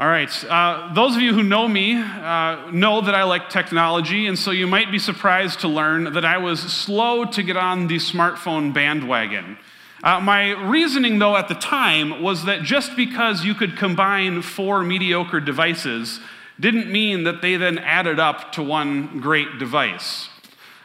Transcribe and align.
All 0.00 0.08
right. 0.08 0.44
Uh, 0.46 0.94
those 0.94 1.14
of 1.14 1.20
you 1.20 1.34
who 1.34 1.42
know 1.42 1.68
me 1.68 1.94
uh, 1.94 2.70
know 2.70 3.02
that 3.02 3.14
I 3.14 3.24
like 3.24 3.50
technology, 3.50 4.28
and 4.28 4.38
so 4.38 4.50
you 4.50 4.66
might 4.66 4.90
be 4.90 4.98
surprised 4.98 5.60
to 5.60 5.68
learn 5.68 6.14
that 6.14 6.24
I 6.24 6.38
was 6.38 6.58
slow 6.58 7.26
to 7.26 7.42
get 7.42 7.58
on 7.58 7.86
the 7.86 7.96
smartphone 7.96 8.72
bandwagon. 8.72 9.58
Uh, 10.02 10.18
my 10.18 10.52
reasoning, 10.52 11.18
though, 11.18 11.36
at 11.36 11.48
the 11.48 11.54
time 11.54 12.22
was 12.22 12.46
that 12.46 12.62
just 12.62 12.96
because 12.96 13.44
you 13.44 13.52
could 13.52 13.76
combine 13.76 14.40
four 14.40 14.82
mediocre 14.82 15.38
devices 15.38 16.18
didn't 16.58 16.90
mean 16.90 17.24
that 17.24 17.42
they 17.42 17.56
then 17.56 17.76
added 17.76 18.18
up 18.18 18.52
to 18.52 18.62
one 18.62 19.20
great 19.20 19.58
device. 19.58 20.30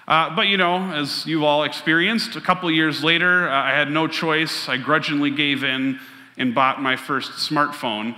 Uh, 0.10 0.36
but 0.36 0.48
you 0.48 0.58
know, 0.58 0.92
as 0.92 1.26
you've 1.26 1.44
all 1.44 1.64
experienced, 1.64 2.36
a 2.36 2.42
couple 2.42 2.70
years 2.70 3.02
later, 3.02 3.48
uh, 3.48 3.64
I 3.64 3.70
had 3.70 3.90
no 3.90 4.10
choice. 4.10 4.68
I 4.68 4.76
grudgingly 4.76 5.32
gave 5.32 5.64
in 5.64 6.02
and 6.38 6.54
bought 6.54 6.82
my 6.82 6.98
first 6.98 7.50
smartphone. 7.50 8.18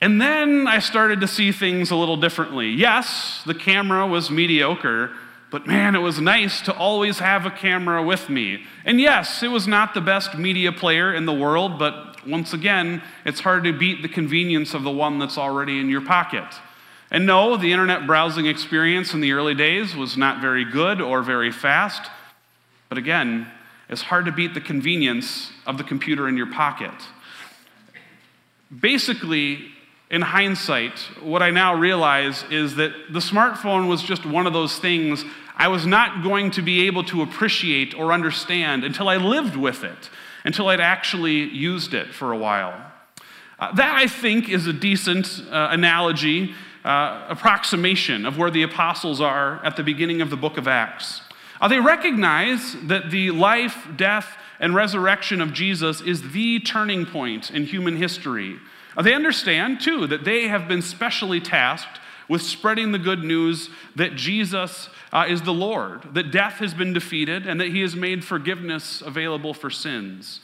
And 0.00 0.20
then 0.20 0.68
I 0.68 0.78
started 0.78 1.20
to 1.22 1.28
see 1.28 1.50
things 1.50 1.90
a 1.90 1.96
little 1.96 2.16
differently. 2.16 2.68
Yes, 2.70 3.42
the 3.44 3.54
camera 3.54 4.06
was 4.06 4.30
mediocre, 4.30 5.10
but 5.50 5.66
man, 5.66 5.96
it 5.96 6.00
was 6.00 6.20
nice 6.20 6.60
to 6.62 6.76
always 6.76 7.18
have 7.18 7.46
a 7.46 7.50
camera 7.50 8.02
with 8.02 8.28
me. 8.28 8.64
And 8.84 9.00
yes, 9.00 9.42
it 9.42 9.48
was 9.48 9.66
not 9.66 9.94
the 9.94 10.00
best 10.00 10.36
media 10.36 10.70
player 10.70 11.12
in 11.12 11.26
the 11.26 11.32
world, 11.32 11.78
but 11.78 12.24
once 12.26 12.52
again, 12.52 13.02
it's 13.24 13.40
hard 13.40 13.64
to 13.64 13.72
beat 13.72 14.02
the 14.02 14.08
convenience 14.08 14.74
of 14.74 14.84
the 14.84 14.90
one 14.90 15.18
that's 15.18 15.38
already 15.38 15.80
in 15.80 15.88
your 15.88 16.02
pocket. 16.02 16.46
And 17.10 17.26
no, 17.26 17.56
the 17.56 17.72
internet 17.72 18.06
browsing 18.06 18.46
experience 18.46 19.14
in 19.14 19.20
the 19.20 19.32
early 19.32 19.54
days 19.54 19.96
was 19.96 20.16
not 20.16 20.40
very 20.40 20.64
good 20.64 21.00
or 21.00 21.22
very 21.22 21.50
fast, 21.50 22.10
but 22.88 22.98
again, 22.98 23.48
it's 23.88 24.02
hard 24.02 24.26
to 24.26 24.32
beat 24.32 24.52
the 24.52 24.60
convenience 24.60 25.50
of 25.66 25.78
the 25.78 25.84
computer 25.84 26.28
in 26.28 26.36
your 26.36 26.52
pocket. 26.52 26.92
Basically, 28.80 29.70
in 30.10 30.22
hindsight, 30.22 30.98
what 31.20 31.42
I 31.42 31.50
now 31.50 31.74
realize 31.74 32.44
is 32.50 32.76
that 32.76 32.92
the 33.12 33.18
smartphone 33.18 33.88
was 33.88 34.02
just 34.02 34.24
one 34.24 34.46
of 34.46 34.52
those 34.52 34.78
things 34.78 35.24
I 35.54 35.68
was 35.68 35.84
not 35.84 36.22
going 36.22 36.52
to 36.52 36.62
be 36.62 36.86
able 36.86 37.04
to 37.04 37.20
appreciate 37.22 37.94
or 37.94 38.12
understand 38.12 38.84
until 38.84 39.08
I 39.08 39.16
lived 39.16 39.56
with 39.56 39.84
it, 39.84 40.08
until 40.44 40.68
I'd 40.68 40.80
actually 40.80 41.42
used 41.42 41.94
it 41.94 42.14
for 42.14 42.32
a 42.32 42.38
while. 42.38 42.92
Uh, 43.58 43.72
that, 43.72 43.96
I 43.96 44.06
think, 44.06 44.48
is 44.48 44.66
a 44.66 44.72
decent 44.72 45.42
uh, 45.50 45.68
analogy, 45.72 46.54
uh, 46.84 47.26
approximation 47.28 48.24
of 48.24 48.38
where 48.38 48.52
the 48.52 48.62
apostles 48.62 49.20
are 49.20 49.62
at 49.64 49.76
the 49.76 49.82
beginning 49.82 50.22
of 50.22 50.30
the 50.30 50.36
book 50.36 50.56
of 50.56 50.68
Acts. 50.68 51.22
Uh, 51.60 51.66
they 51.66 51.80
recognize 51.80 52.76
that 52.84 53.10
the 53.10 53.32
life, 53.32 53.88
death, 53.96 54.38
and 54.60 54.74
resurrection 54.74 55.40
of 55.40 55.52
Jesus 55.52 56.00
is 56.00 56.30
the 56.30 56.60
turning 56.60 57.04
point 57.04 57.50
in 57.50 57.64
human 57.64 57.96
history. 57.96 58.58
They 59.02 59.14
understand, 59.14 59.80
too, 59.80 60.06
that 60.08 60.24
they 60.24 60.48
have 60.48 60.66
been 60.66 60.82
specially 60.82 61.40
tasked 61.40 62.00
with 62.28 62.42
spreading 62.42 62.92
the 62.92 62.98
good 62.98 63.24
news 63.24 63.70
that 63.96 64.14
Jesus 64.14 64.88
uh, 65.12 65.26
is 65.28 65.42
the 65.42 65.52
Lord, 65.52 66.14
that 66.14 66.30
death 66.30 66.54
has 66.54 66.74
been 66.74 66.92
defeated, 66.92 67.46
and 67.46 67.60
that 67.60 67.68
he 67.68 67.80
has 67.80 67.96
made 67.96 68.24
forgiveness 68.24 69.00
available 69.00 69.54
for 69.54 69.70
sins. 69.70 70.40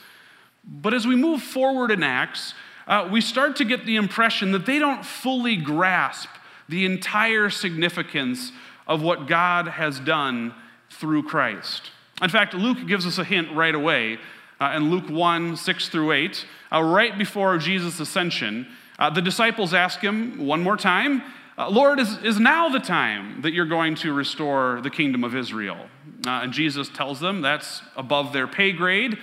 But 0.63 0.93
as 0.93 1.05
we 1.05 1.15
move 1.15 1.41
forward 1.41 1.91
in 1.91 2.01
Acts, 2.01 2.53
uh, 2.87 3.07
we 3.11 3.21
start 3.21 3.55
to 3.57 3.65
get 3.65 3.85
the 3.85 3.97
impression 3.97 4.51
that 4.53 4.65
they 4.65 4.79
don't 4.79 5.05
fully 5.05 5.57
grasp 5.57 6.29
the 6.67 6.85
entire 6.85 7.49
significance 7.49 8.51
of 8.87 9.01
what 9.01 9.27
God 9.27 9.67
has 9.67 9.99
done 9.99 10.53
through 10.89 11.23
Christ. 11.23 11.91
In 12.21 12.29
fact, 12.29 12.53
Luke 12.53 12.87
gives 12.87 13.05
us 13.05 13.17
a 13.17 13.23
hint 13.23 13.51
right 13.53 13.75
away 13.75 14.19
uh, 14.59 14.73
in 14.75 14.89
Luke 14.89 15.09
1 15.09 15.57
6 15.57 15.89
through 15.89 16.11
8, 16.11 16.45
uh, 16.71 16.81
right 16.81 17.17
before 17.17 17.57
Jesus' 17.57 17.99
ascension, 17.99 18.67
uh, 18.97 19.09
the 19.09 19.21
disciples 19.21 19.73
ask 19.73 19.99
him 19.99 20.45
one 20.45 20.61
more 20.61 20.77
time, 20.77 21.21
uh, 21.57 21.69
Lord, 21.69 21.99
is, 21.99 22.17
is 22.19 22.39
now 22.39 22.69
the 22.69 22.79
time 22.79 23.41
that 23.41 23.53
you're 23.53 23.65
going 23.65 23.95
to 23.95 24.13
restore 24.13 24.81
the 24.81 24.89
kingdom 24.89 25.23
of 25.23 25.35
Israel? 25.35 25.77
Uh, 26.25 26.41
and 26.43 26.51
Jesus 26.51 26.89
tells 26.89 27.19
them 27.19 27.41
that's 27.41 27.81
above 27.95 28.33
their 28.33 28.47
pay 28.47 28.71
grade, 28.71 29.17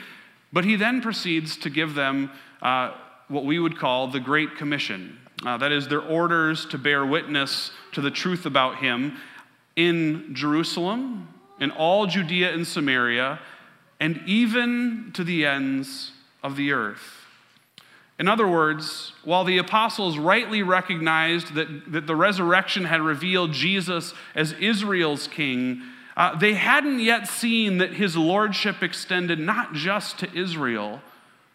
but 0.52 0.64
he 0.64 0.76
then 0.76 1.00
proceeds 1.00 1.56
to 1.58 1.70
give 1.70 1.94
them 1.94 2.30
uh, 2.62 2.94
what 3.28 3.44
we 3.44 3.58
would 3.58 3.78
call 3.78 4.08
the 4.08 4.20
Great 4.20 4.56
Commission. 4.56 5.18
that 5.42 5.72
is, 5.72 5.88
their 5.88 6.00
orders 6.00 6.64
to 6.66 6.78
bear 6.78 7.04
witness 7.04 7.70
to 7.92 8.00
the 8.00 8.10
truth 8.10 8.46
about 8.46 8.76
him 8.76 9.16
in 9.76 10.34
Jerusalem, 10.34 11.28
in 11.60 11.70
all 11.70 12.06
Judea 12.06 12.52
and 12.52 12.66
Samaria, 12.66 13.40
and 14.02 14.20
even 14.26 15.12
to 15.14 15.22
the 15.22 15.46
ends 15.46 16.10
of 16.42 16.56
the 16.56 16.72
earth. 16.72 17.24
In 18.18 18.26
other 18.26 18.48
words, 18.48 19.12
while 19.22 19.44
the 19.44 19.58
apostles 19.58 20.18
rightly 20.18 20.60
recognized 20.64 21.54
that, 21.54 21.92
that 21.92 22.08
the 22.08 22.16
resurrection 22.16 22.84
had 22.84 23.00
revealed 23.00 23.52
Jesus 23.52 24.12
as 24.34 24.54
Israel's 24.54 25.28
king, 25.28 25.82
uh, 26.16 26.36
they 26.36 26.54
hadn't 26.54 26.98
yet 26.98 27.28
seen 27.28 27.78
that 27.78 27.92
his 27.92 28.16
lordship 28.16 28.82
extended 28.82 29.38
not 29.38 29.72
just 29.72 30.18
to 30.18 30.36
Israel, 30.36 31.00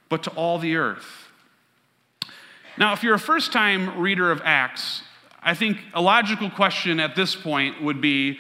but 0.08 0.24
to 0.24 0.30
all 0.30 0.58
the 0.58 0.78
earth. 0.78 1.28
Now, 2.78 2.94
if 2.94 3.04
you're 3.04 3.16
a 3.16 3.20
first 3.20 3.52
time 3.52 4.00
reader 4.00 4.32
of 4.32 4.42
Acts, 4.46 5.02
I 5.44 5.54
think 5.54 5.80
a 5.94 6.02
logical 6.02 6.50
question 6.50 7.02
at 7.02 7.14
this 7.14 7.36
point 7.36 7.84
would 7.84 8.00
be 8.00 8.40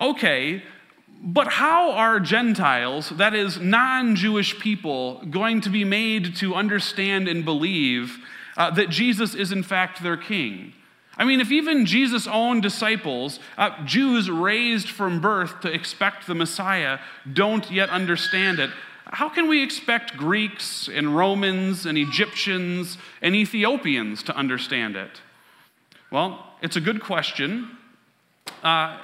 okay, 0.00 0.64
but 1.22 1.48
how 1.48 1.92
are 1.92 2.20
Gentiles, 2.20 3.10
that 3.10 3.34
is, 3.34 3.58
non 3.58 4.16
Jewish 4.16 4.58
people, 4.58 5.22
going 5.30 5.60
to 5.62 5.70
be 5.70 5.84
made 5.84 6.36
to 6.36 6.54
understand 6.54 7.28
and 7.28 7.44
believe 7.44 8.18
uh, 8.56 8.70
that 8.70 8.90
Jesus 8.90 9.34
is 9.34 9.52
in 9.52 9.62
fact 9.62 10.02
their 10.02 10.16
king? 10.16 10.72
I 11.18 11.24
mean, 11.24 11.40
if 11.40 11.50
even 11.50 11.86
Jesus' 11.86 12.26
own 12.26 12.60
disciples, 12.60 13.40
uh, 13.56 13.84
Jews 13.84 14.30
raised 14.30 14.90
from 14.90 15.20
birth 15.20 15.60
to 15.62 15.72
expect 15.72 16.26
the 16.26 16.34
Messiah, 16.34 16.98
don't 17.32 17.70
yet 17.70 17.88
understand 17.88 18.58
it, 18.58 18.70
how 19.06 19.28
can 19.28 19.48
we 19.48 19.62
expect 19.62 20.16
Greeks 20.16 20.88
and 20.88 21.16
Romans 21.16 21.86
and 21.86 21.96
Egyptians 21.96 22.98
and 23.22 23.34
Ethiopians 23.34 24.22
to 24.24 24.36
understand 24.36 24.96
it? 24.96 25.22
Well, 26.10 26.44
it's 26.60 26.76
a 26.76 26.80
good 26.80 27.00
question. 27.00 27.70
Uh, 28.62 28.98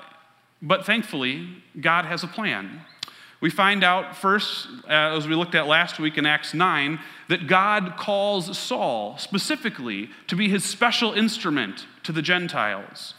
but 0.62 0.86
thankfully, 0.86 1.48
God 1.80 2.04
has 2.04 2.22
a 2.22 2.28
plan. 2.28 2.82
We 3.42 3.50
find 3.50 3.82
out 3.82 4.16
first, 4.16 4.68
uh, 4.84 5.16
as 5.16 5.26
we 5.26 5.34
looked 5.34 5.56
at 5.56 5.66
last 5.66 5.98
week 5.98 6.16
in 6.16 6.24
Acts 6.24 6.54
9, 6.54 7.00
that 7.28 7.48
God 7.48 7.96
calls 7.96 8.56
Saul 8.56 9.18
specifically 9.18 10.10
to 10.28 10.36
be 10.36 10.48
his 10.48 10.64
special 10.64 11.12
instrument 11.12 11.86
to 12.04 12.12
the 12.12 12.22
Gentiles. 12.22 13.14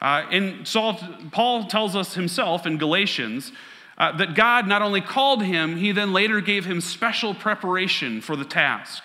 Uh, 0.00 0.24
and 0.30 0.68
Saul, 0.68 1.00
Paul 1.32 1.66
tells 1.66 1.96
us 1.96 2.14
himself 2.14 2.64
in 2.64 2.78
Galatians 2.78 3.50
uh, 3.98 4.16
that 4.18 4.36
God 4.36 4.68
not 4.68 4.82
only 4.82 5.00
called 5.00 5.42
him, 5.42 5.76
he 5.76 5.90
then 5.90 6.12
later 6.12 6.40
gave 6.40 6.64
him 6.64 6.80
special 6.80 7.34
preparation 7.34 8.20
for 8.20 8.36
the 8.36 8.44
task. 8.44 9.02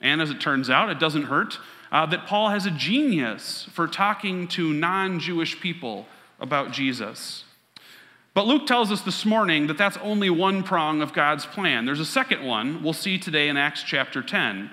And 0.00 0.20
as 0.20 0.30
it 0.30 0.40
turns 0.40 0.68
out, 0.68 0.90
it 0.90 0.98
doesn't 0.98 1.24
hurt 1.24 1.58
uh, 1.92 2.06
that 2.06 2.26
Paul 2.26 2.48
has 2.48 2.66
a 2.66 2.70
genius 2.72 3.68
for 3.72 3.86
talking 3.86 4.48
to 4.48 4.72
non 4.72 5.20
Jewish 5.20 5.60
people 5.60 6.06
about 6.42 6.72
Jesus. 6.72 7.44
But 8.34 8.46
Luke 8.46 8.66
tells 8.66 8.90
us 8.90 9.02
this 9.02 9.24
morning 9.24 9.68
that 9.68 9.78
that's 9.78 9.96
only 9.98 10.28
one 10.28 10.62
prong 10.62 11.00
of 11.00 11.12
God's 11.12 11.46
plan. 11.46 11.86
There's 11.86 12.00
a 12.00 12.04
second 12.04 12.44
one 12.44 12.82
we'll 12.82 12.92
see 12.92 13.18
today 13.18 13.48
in 13.48 13.56
Acts 13.56 13.82
chapter 13.82 14.22
10. 14.22 14.70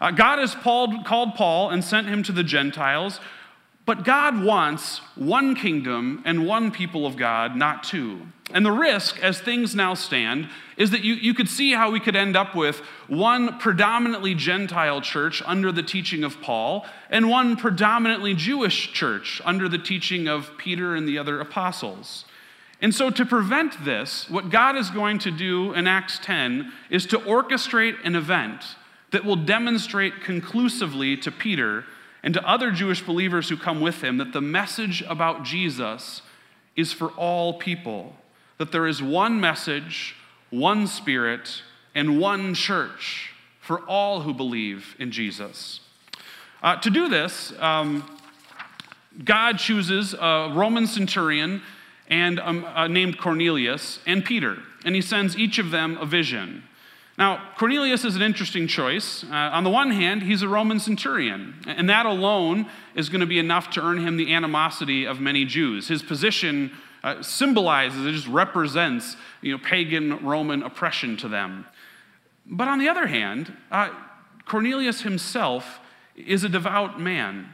Uh, 0.00 0.10
God 0.10 0.38
has 0.38 0.54
called, 0.54 1.04
called 1.04 1.34
Paul 1.34 1.70
and 1.70 1.84
sent 1.84 2.08
him 2.08 2.22
to 2.22 2.32
the 2.32 2.42
Gentiles, 2.42 3.20
but 3.84 4.04
God 4.04 4.42
wants 4.42 4.98
one 5.14 5.54
kingdom 5.54 6.22
and 6.24 6.46
one 6.46 6.70
people 6.70 7.06
of 7.06 7.16
God, 7.16 7.54
not 7.54 7.84
two. 7.84 8.22
And 8.52 8.66
the 8.66 8.72
risk, 8.72 9.18
as 9.20 9.40
things 9.40 9.74
now 9.74 9.94
stand, 9.94 10.48
is 10.76 10.90
that 10.90 11.04
you, 11.04 11.14
you 11.14 11.34
could 11.34 11.48
see 11.48 11.72
how 11.72 11.90
we 11.90 12.00
could 12.00 12.16
end 12.16 12.36
up 12.36 12.54
with 12.54 12.78
one 13.06 13.58
predominantly 13.58 14.34
Gentile 14.34 15.00
church 15.00 15.42
under 15.46 15.70
the 15.70 15.82
teaching 15.82 16.24
of 16.24 16.40
Paul, 16.40 16.86
and 17.10 17.28
one 17.28 17.56
predominantly 17.56 18.34
Jewish 18.34 18.92
church 18.92 19.40
under 19.44 19.68
the 19.68 19.78
teaching 19.78 20.26
of 20.26 20.50
Peter 20.58 20.94
and 20.94 21.06
the 21.06 21.18
other 21.18 21.40
apostles. 21.40 22.24
And 22.82 22.94
so, 22.94 23.10
to 23.10 23.26
prevent 23.26 23.84
this, 23.84 24.28
what 24.30 24.48
God 24.48 24.74
is 24.74 24.90
going 24.90 25.18
to 25.20 25.30
do 25.30 25.74
in 25.74 25.86
Acts 25.86 26.18
10 26.22 26.72
is 26.88 27.04
to 27.06 27.18
orchestrate 27.18 27.96
an 28.04 28.16
event 28.16 28.64
that 29.10 29.24
will 29.24 29.36
demonstrate 29.36 30.22
conclusively 30.22 31.16
to 31.18 31.30
Peter 31.30 31.84
and 32.22 32.32
to 32.34 32.48
other 32.48 32.70
Jewish 32.70 33.02
believers 33.02 33.48
who 33.48 33.56
come 33.56 33.80
with 33.80 34.02
him 34.02 34.16
that 34.18 34.32
the 34.32 34.40
message 34.40 35.02
about 35.02 35.44
Jesus 35.44 36.22
is 36.74 36.92
for 36.92 37.08
all 37.10 37.54
people 37.54 38.14
that 38.60 38.72
there 38.72 38.86
is 38.86 39.02
one 39.02 39.40
message, 39.40 40.14
one 40.50 40.86
spirit, 40.86 41.62
and 41.94 42.20
one 42.20 42.52
church 42.52 43.30
for 43.58 43.80
all 43.86 44.20
who 44.20 44.34
believe 44.34 44.94
in 44.98 45.10
Jesus. 45.10 45.80
Uh, 46.62 46.76
to 46.76 46.90
do 46.90 47.08
this, 47.08 47.54
um, 47.58 48.04
God 49.24 49.58
chooses 49.58 50.12
a 50.12 50.52
Roman 50.54 50.86
centurion 50.86 51.62
and 52.06 52.38
um, 52.38 52.66
uh, 52.66 52.86
named 52.86 53.16
Cornelius 53.16 53.98
and 54.06 54.22
Peter, 54.22 54.58
and 54.84 54.94
he 54.94 55.00
sends 55.00 55.38
each 55.38 55.58
of 55.58 55.70
them 55.70 55.96
a 55.96 56.04
vision. 56.04 56.62
Now, 57.16 57.52
Cornelius 57.56 58.04
is 58.04 58.14
an 58.14 58.20
interesting 58.20 58.66
choice. 58.66 59.24
Uh, 59.24 59.28
on 59.34 59.64
the 59.64 59.70
one 59.70 59.90
hand, 59.90 60.24
he's 60.24 60.42
a 60.42 60.48
Roman 60.48 60.80
centurion, 60.80 61.54
and 61.66 61.88
that 61.88 62.04
alone 62.04 62.66
is 62.94 63.08
going 63.08 63.22
to 63.22 63.26
be 63.26 63.38
enough 63.38 63.70
to 63.70 63.82
earn 63.82 64.06
him 64.06 64.18
the 64.18 64.34
animosity 64.34 65.06
of 65.06 65.18
many 65.18 65.46
Jews. 65.46 65.88
His 65.88 66.02
position 66.02 66.72
uh, 67.02 67.22
symbolizes, 67.22 68.04
it 68.04 68.12
just 68.12 68.28
represents, 68.28 69.16
you 69.40 69.52
know, 69.52 69.62
pagan 69.62 70.24
Roman 70.24 70.62
oppression 70.62 71.16
to 71.18 71.28
them. 71.28 71.66
But 72.46 72.68
on 72.68 72.78
the 72.78 72.88
other 72.88 73.06
hand, 73.06 73.56
uh, 73.70 73.90
Cornelius 74.44 75.02
himself 75.02 75.80
is 76.16 76.44
a 76.44 76.48
devout 76.48 77.00
man. 77.00 77.48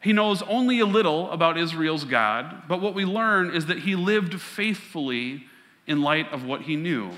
He 0.00 0.12
knows 0.12 0.42
only 0.42 0.78
a 0.78 0.86
little 0.86 1.30
about 1.30 1.58
Israel's 1.58 2.04
God, 2.04 2.62
but 2.68 2.80
what 2.80 2.94
we 2.94 3.04
learn 3.04 3.50
is 3.50 3.66
that 3.66 3.80
he 3.80 3.96
lived 3.96 4.40
faithfully 4.40 5.44
in 5.86 6.02
light 6.02 6.32
of 6.32 6.44
what 6.44 6.62
he 6.62 6.76
knew. 6.76 7.10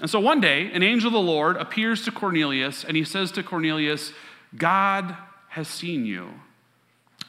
And 0.00 0.10
so 0.10 0.18
one 0.18 0.40
day, 0.40 0.70
an 0.72 0.82
angel 0.82 1.08
of 1.08 1.12
the 1.12 1.20
Lord 1.20 1.56
appears 1.56 2.04
to 2.04 2.10
Cornelius 2.10 2.84
and 2.84 2.96
he 2.96 3.04
says 3.04 3.30
to 3.32 3.42
Cornelius, 3.42 4.12
God 4.56 5.16
has 5.48 5.68
seen 5.68 6.04
you. 6.04 6.30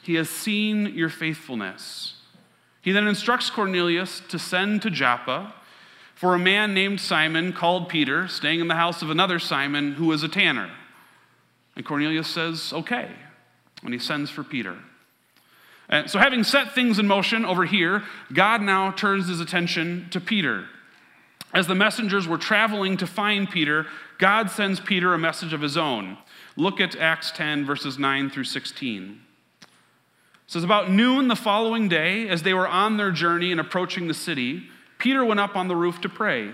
He 0.02 0.16
has 0.16 0.30
seen 0.30 0.88
your 0.96 1.10
faithfulness. 1.10 2.15
He 2.86 2.92
then 2.92 3.08
instructs 3.08 3.50
Cornelius 3.50 4.22
to 4.30 4.38
send 4.38 4.84
to 4.84 4.92
Joppa 4.92 5.56
for 6.14 6.36
a 6.36 6.40
man 6.40 6.76
named 6.76 7.02
Simon 7.02 7.52
called 7.52 7.90
Peter, 7.90 8.28
staying 8.28 8.60
in 8.60 8.68
the 8.68 8.76
house 8.76 9.02
of 9.02 9.10
another 9.10 9.40
Simon 9.40 9.94
who 9.94 10.12
is 10.12 10.22
a 10.22 10.28
tanner. 10.28 10.70
And 11.76 11.84
Cornelius 11.84 12.28
says, 12.28 12.72
okay, 12.72 13.10
when 13.82 13.92
he 13.92 13.98
sends 13.98 14.30
for 14.30 14.44
Peter. 14.44 14.78
And 15.90 16.12
so, 16.12 16.20
having 16.20 16.44
set 16.44 16.76
things 16.76 17.00
in 17.00 17.08
motion 17.08 17.44
over 17.44 17.66
here, 17.66 18.04
God 18.32 18.62
now 18.62 18.92
turns 18.92 19.30
his 19.30 19.40
attention 19.40 20.08
to 20.12 20.22
Peter. 20.22 20.66
As 21.56 21.66
the 21.66 21.74
messengers 21.74 22.28
were 22.28 22.38
traveling 22.38 22.98
to 22.98 23.08
find 23.08 23.50
Peter, 23.50 23.88
God 24.20 24.52
sends 24.52 24.80
Peter 24.80 25.12
a 25.12 25.18
message 25.18 25.54
of 25.54 25.62
his 25.62 25.76
own. 25.76 26.20
Look 26.56 26.80
at 26.80 26.96
Acts 26.96 27.32
10, 27.32 27.66
verses 27.66 27.98
9 27.98 28.30
through 28.30 28.44
16. 28.44 29.25
It 30.48 30.56
it's 30.56 30.64
About 30.64 30.92
noon 30.92 31.28
the 31.28 31.36
following 31.36 31.90
day, 31.90 32.30
as 32.30 32.44
they 32.44 32.54
were 32.54 32.68
on 32.68 32.98
their 32.98 33.12
journey 33.12 33.52
and 33.52 33.60
approaching 33.60 34.08
the 34.08 34.14
city, 34.14 34.68
Peter 35.00 35.26
went 35.26 35.40
up 35.40 35.56
on 35.56 35.68
the 35.68 35.76
roof 35.76 36.00
to 36.02 36.10
pray. 36.10 36.52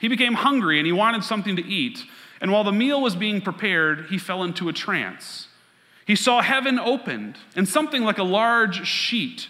He 0.00 0.08
became 0.08 0.34
hungry 0.34 0.78
and 0.78 0.86
he 0.86 0.92
wanted 0.92 1.24
something 1.24 1.56
to 1.56 1.66
eat. 1.66 2.04
And 2.40 2.52
while 2.52 2.64
the 2.64 2.72
meal 2.72 3.00
was 3.00 3.16
being 3.16 3.40
prepared, 3.40 4.06
he 4.10 4.18
fell 4.18 4.42
into 4.42 4.68
a 4.68 4.72
trance. 4.72 5.48
He 6.06 6.14
saw 6.14 6.40
heaven 6.40 6.78
opened 6.78 7.36
and 7.56 7.68
something 7.68 8.04
like 8.04 8.18
a 8.18 8.22
large 8.22 8.86
sheet 8.86 9.48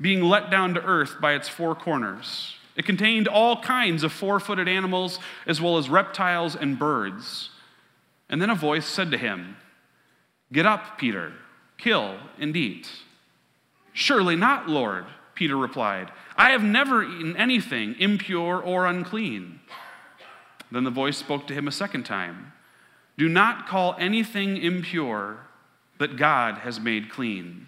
being 0.00 0.22
let 0.22 0.50
down 0.50 0.74
to 0.74 0.82
earth 0.82 1.20
by 1.20 1.34
its 1.34 1.48
four 1.48 1.74
corners. 1.74 2.54
It 2.76 2.86
contained 2.86 3.28
all 3.28 3.60
kinds 3.60 4.04
of 4.04 4.12
four 4.12 4.38
footed 4.38 4.68
animals, 4.68 5.18
as 5.46 5.60
well 5.60 5.78
as 5.78 5.90
reptiles 5.90 6.54
and 6.54 6.78
birds. 6.78 7.50
And 8.28 8.40
then 8.40 8.50
a 8.50 8.54
voice 8.54 8.86
said 8.86 9.10
to 9.10 9.18
him, 9.18 9.56
Get 10.52 10.64
up, 10.64 10.96
Peter, 10.96 11.32
kill 11.76 12.16
and 12.38 12.56
eat. 12.56 12.88
Surely 13.98 14.36
not, 14.36 14.68
Lord, 14.68 15.06
Peter 15.34 15.56
replied. 15.56 16.12
I 16.36 16.50
have 16.50 16.62
never 16.62 17.02
eaten 17.02 17.36
anything 17.36 17.96
impure 17.98 18.62
or 18.62 18.86
unclean. 18.86 19.58
Then 20.70 20.84
the 20.84 20.90
voice 20.90 21.16
spoke 21.16 21.48
to 21.48 21.52
him 21.52 21.66
a 21.66 21.72
second 21.72 22.04
time 22.04 22.52
Do 23.16 23.28
not 23.28 23.66
call 23.66 23.96
anything 23.98 24.56
impure 24.56 25.40
that 25.98 26.16
God 26.16 26.58
has 26.58 26.78
made 26.78 27.10
clean. 27.10 27.66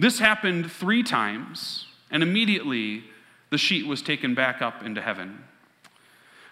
This 0.00 0.18
happened 0.18 0.72
three 0.72 1.04
times, 1.04 1.86
and 2.10 2.24
immediately 2.24 3.04
the 3.50 3.58
sheet 3.58 3.86
was 3.86 4.02
taken 4.02 4.34
back 4.34 4.60
up 4.60 4.82
into 4.82 5.00
heaven. 5.00 5.44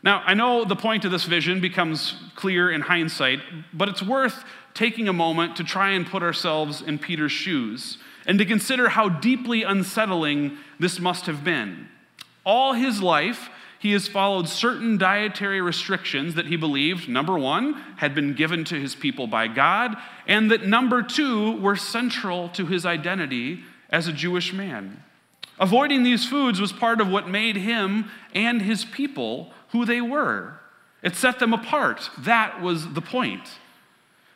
Now, 0.04 0.22
I 0.24 0.34
know 0.34 0.64
the 0.64 0.76
point 0.76 1.04
of 1.04 1.10
this 1.10 1.24
vision 1.24 1.60
becomes 1.60 2.14
clear 2.36 2.70
in 2.70 2.82
hindsight, 2.82 3.40
but 3.72 3.88
it's 3.88 4.04
worth 4.04 4.44
taking 4.72 5.08
a 5.08 5.12
moment 5.12 5.56
to 5.56 5.64
try 5.64 5.90
and 5.90 6.06
put 6.06 6.22
ourselves 6.22 6.80
in 6.80 7.00
Peter's 7.00 7.32
shoes 7.32 7.98
and 8.28 8.38
to 8.38 8.44
consider 8.44 8.90
how 8.90 9.08
deeply 9.08 9.62
unsettling 9.64 10.58
this 10.78 11.00
must 11.00 11.26
have 11.26 11.42
been. 11.42 11.88
All 12.44 12.74
his 12.74 13.02
life, 13.02 13.48
he 13.78 13.92
has 13.92 14.06
followed 14.06 14.48
certain 14.48 14.98
dietary 14.98 15.60
restrictions 15.60 16.34
that 16.34 16.46
he 16.46 16.56
believed, 16.56 17.08
number 17.08 17.38
one, 17.38 17.74
had 17.96 18.14
been 18.14 18.34
given 18.34 18.64
to 18.66 18.78
his 18.78 18.94
people 18.94 19.26
by 19.26 19.48
God, 19.48 19.96
and 20.26 20.50
that 20.50 20.66
number 20.66 21.02
two, 21.02 21.56
were 21.60 21.74
central 21.74 22.50
to 22.50 22.66
his 22.66 22.84
identity 22.84 23.60
as 23.88 24.06
a 24.06 24.12
Jewish 24.12 24.52
man. 24.52 25.02
Avoiding 25.58 26.02
these 26.02 26.26
foods 26.26 26.60
was 26.60 26.72
part 26.72 27.00
of 27.00 27.08
what 27.08 27.28
made 27.28 27.56
him 27.56 28.10
and 28.34 28.60
his 28.60 28.84
people 28.84 29.52
who 29.70 29.84
they 29.84 30.00
were. 30.00 30.60
It 31.02 31.16
set 31.16 31.38
them 31.38 31.54
apart. 31.54 32.10
That 32.18 32.60
was 32.60 32.92
the 32.92 33.00
point. 33.00 33.58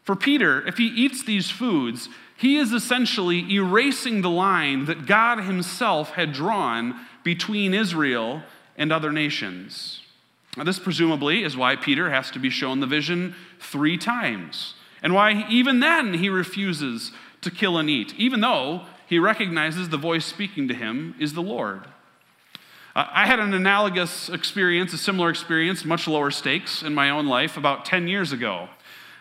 For 0.03 0.17
Peter, 0.17 0.67
if 0.67 0.79
he 0.79 0.87
eats 0.87 1.23
these 1.23 1.51
foods, 1.51 2.09
he 2.43 2.57
is 2.57 2.73
essentially 2.73 3.55
erasing 3.55 4.21
the 4.21 4.29
line 4.29 4.87
that 4.87 5.07
God 5.07 5.45
himself 5.45 6.11
had 6.11 6.33
drawn 6.33 7.07
between 7.23 7.73
Israel 7.73 8.43
and 8.77 8.91
other 8.91 9.13
nations. 9.13 10.03
Now, 10.57 10.65
this 10.65 10.81
presumably 10.81 11.45
is 11.45 11.57
why 11.57 11.77
Peter 11.77 12.11
has 12.11 12.33
to 12.33 12.41
be 12.41 12.51
shown 12.51 12.81
the 12.81 12.87
vision 12.89 13.37
three 13.61 13.97
times, 13.97 14.75
and 15.05 15.15
why 15.15 15.47
even 15.49 15.79
then 15.79 16.15
he 16.15 16.29
refuses 16.29 17.13
to 17.43 17.51
kill 17.53 17.79
and 17.79 17.89
eat, 17.89 18.13
even 18.17 18.41
though 18.41 18.87
he 19.07 19.21
recognizes 19.21 19.91
the 19.91 19.97
voice 19.97 20.25
speaking 20.25 20.67
to 20.67 20.75
him 20.75 21.15
is 21.21 21.35
the 21.35 21.43
Lord. 21.43 21.85
Uh, 22.97 23.07
I 23.09 23.25
had 23.27 23.39
an 23.39 23.55
analogous 23.55 24.29
experience, 24.29 24.93
a 24.93 24.99
similar 24.99 25.31
experience, 25.31 25.85
much 25.85 26.09
lower 26.09 26.33
stakes 26.33 26.83
in 26.83 26.93
my 26.93 27.09
own 27.09 27.29
life 27.29 27.57
about 27.57 27.85
10 27.85 28.09
years 28.09 28.33
ago. 28.33 28.69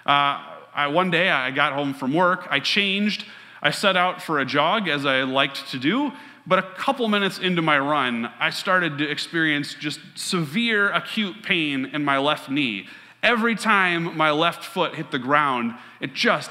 Uh, 0.07 0.50
I, 0.73 0.87
one 0.87 1.11
day 1.11 1.29
I 1.29 1.51
got 1.51 1.73
home 1.73 1.93
from 1.93 2.13
work, 2.13 2.47
I 2.49 2.59
changed, 2.59 3.25
I 3.61 3.71
set 3.71 3.95
out 3.95 4.21
for 4.21 4.39
a 4.39 4.45
jog 4.45 4.87
as 4.87 5.05
I 5.05 5.23
liked 5.23 5.69
to 5.71 5.79
do, 5.79 6.11
but 6.47 6.59
a 6.59 6.63
couple 6.63 7.07
minutes 7.07 7.37
into 7.37 7.61
my 7.61 7.77
run, 7.77 8.29
I 8.39 8.49
started 8.49 8.97
to 8.97 9.09
experience 9.09 9.75
just 9.75 9.99
severe 10.15 10.91
acute 10.91 11.43
pain 11.43 11.85
in 11.85 12.03
my 12.03 12.17
left 12.17 12.49
knee. 12.49 12.87
Every 13.21 13.55
time 13.55 14.17
my 14.17 14.31
left 14.31 14.63
foot 14.63 14.95
hit 14.95 15.11
the 15.11 15.19
ground, 15.19 15.75
it 15.99 16.13
just, 16.13 16.49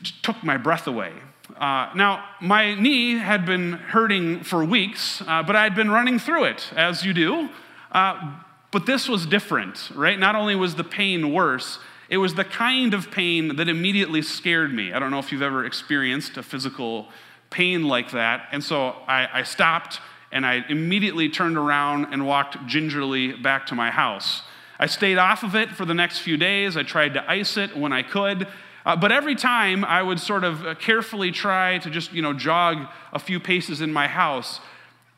just 0.00 0.22
took 0.22 0.42
my 0.42 0.56
breath 0.56 0.86
away. 0.86 1.12
Uh, 1.58 1.90
now, 1.94 2.24
my 2.40 2.74
knee 2.74 3.18
had 3.18 3.44
been 3.44 3.72
hurting 3.72 4.42
for 4.42 4.64
weeks, 4.64 5.22
uh, 5.26 5.42
but 5.42 5.54
I 5.54 5.64
had 5.64 5.74
been 5.74 5.90
running 5.90 6.18
through 6.18 6.44
it, 6.44 6.72
as 6.74 7.04
you 7.04 7.12
do. 7.12 7.50
Uh, 7.92 8.38
but 8.70 8.86
this 8.86 9.08
was 9.08 9.26
different, 9.26 9.90
right? 9.94 10.18
Not 10.18 10.34
only 10.34 10.56
was 10.56 10.74
the 10.74 10.84
pain 10.84 11.32
worse, 11.32 11.78
it 12.14 12.18
was 12.18 12.34
the 12.34 12.44
kind 12.44 12.94
of 12.94 13.10
pain 13.10 13.56
that 13.56 13.68
immediately 13.68 14.22
scared 14.22 14.72
me. 14.72 14.92
I 14.92 15.00
don't 15.00 15.10
know 15.10 15.18
if 15.18 15.32
you've 15.32 15.42
ever 15.42 15.64
experienced 15.64 16.36
a 16.36 16.44
physical 16.44 17.08
pain 17.50 17.82
like 17.88 18.12
that. 18.12 18.46
And 18.52 18.62
so 18.62 18.90
I, 19.08 19.40
I 19.40 19.42
stopped 19.42 19.98
and 20.30 20.46
I 20.46 20.64
immediately 20.68 21.28
turned 21.28 21.58
around 21.58 22.12
and 22.12 22.24
walked 22.24 22.68
gingerly 22.68 23.32
back 23.32 23.66
to 23.66 23.74
my 23.74 23.90
house. 23.90 24.42
I 24.78 24.86
stayed 24.86 25.18
off 25.18 25.42
of 25.42 25.56
it 25.56 25.70
for 25.70 25.84
the 25.84 25.92
next 25.92 26.20
few 26.20 26.36
days. 26.36 26.76
I 26.76 26.84
tried 26.84 27.14
to 27.14 27.28
ice 27.28 27.56
it 27.56 27.76
when 27.76 27.92
I 27.92 28.04
could. 28.04 28.46
Uh, 28.86 28.94
but 28.94 29.10
every 29.10 29.34
time 29.34 29.84
I 29.84 30.00
would 30.00 30.20
sort 30.20 30.44
of 30.44 30.64
uh, 30.64 30.76
carefully 30.76 31.32
try 31.32 31.78
to 31.78 31.90
just, 31.90 32.12
you 32.12 32.22
know, 32.22 32.32
jog 32.32 32.86
a 33.12 33.18
few 33.18 33.40
paces 33.40 33.80
in 33.80 33.92
my 33.92 34.06
house, 34.06 34.60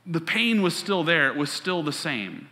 the 0.07 0.21
pain 0.23 0.63
was 0.63 0.75
still 0.75 1.05
there. 1.05 1.29
It 1.29 1.37
was 1.37 1.53
still 1.53 1.83
the 1.83 1.93
same. 1.93 2.49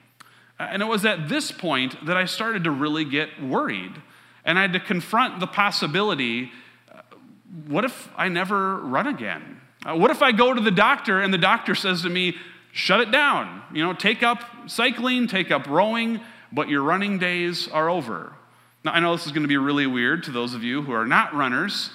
Uh, 0.61 0.65
and 0.65 0.83
it 0.83 0.87
was 0.87 1.07
at 1.07 1.31
this 1.31 1.51
point 1.51 2.05
that 2.05 2.19
I 2.19 2.27
started 2.27 2.65
to 2.65 2.71
really 2.71 3.07
get 3.07 3.43
worried. 3.43 4.03
And 4.45 4.59
I 4.59 4.63
had 4.63 4.73
to 4.75 4.81
confront 4.81 5.41
the 5.41 5.47
possibility 5.47 6.51
uh, 6.93 7.01
what 7.67 7.85
if 7.85 8.11
I 8.17 8.29
never 8.29 8.79
run 8.79 9.07
again? 9.07 9.61
Uh, 9.85 9.97
what 9.97 10.11
if 10.11 10.23
I 10.23 10.33
go 10.33 10.53
to 10.55 10.61
the 10.61 10.71
doctor 10.71 11.21
and 11.21 11.33
the 11.33 11.39
doctor 11.39 11.75
says 11.75 12.03
to 12.03 12.11
me, 12.11 12.37
shut 12.73 13.01
it 13.01 13.11
down? 13.11 13.63
You 13.73 13.85
know, 13.85 13.93
take 13.93 14.23
up 14.23 14.43
cycling, 14.67 15.27
take 15.27 15.51
up 15.51 15.67
rowing, 15.67 16.21
but 16.53 16.69
your 16.69 16.83
running 16.83 17.19
days 17.19 17.69
are 17.69 17.89
over. 17.89 18.33
Now, 18.85 18.93
I 18.93 19.01
know 19.01 19.17
this 19.17 19.27
is 19.27 19.33
going 19.33 19.43
to 19.43 19.49
be 19.49 19.57
really 19.57 19.87
weird 19.87 20.25
to 20.25 20.31
those 20.31 20.55
of 20.55 20.63
you 20.63 20.83
who 20.83 20.93
are 20.93 21.07
not 21.07 21.35
runners, 21.35 21.91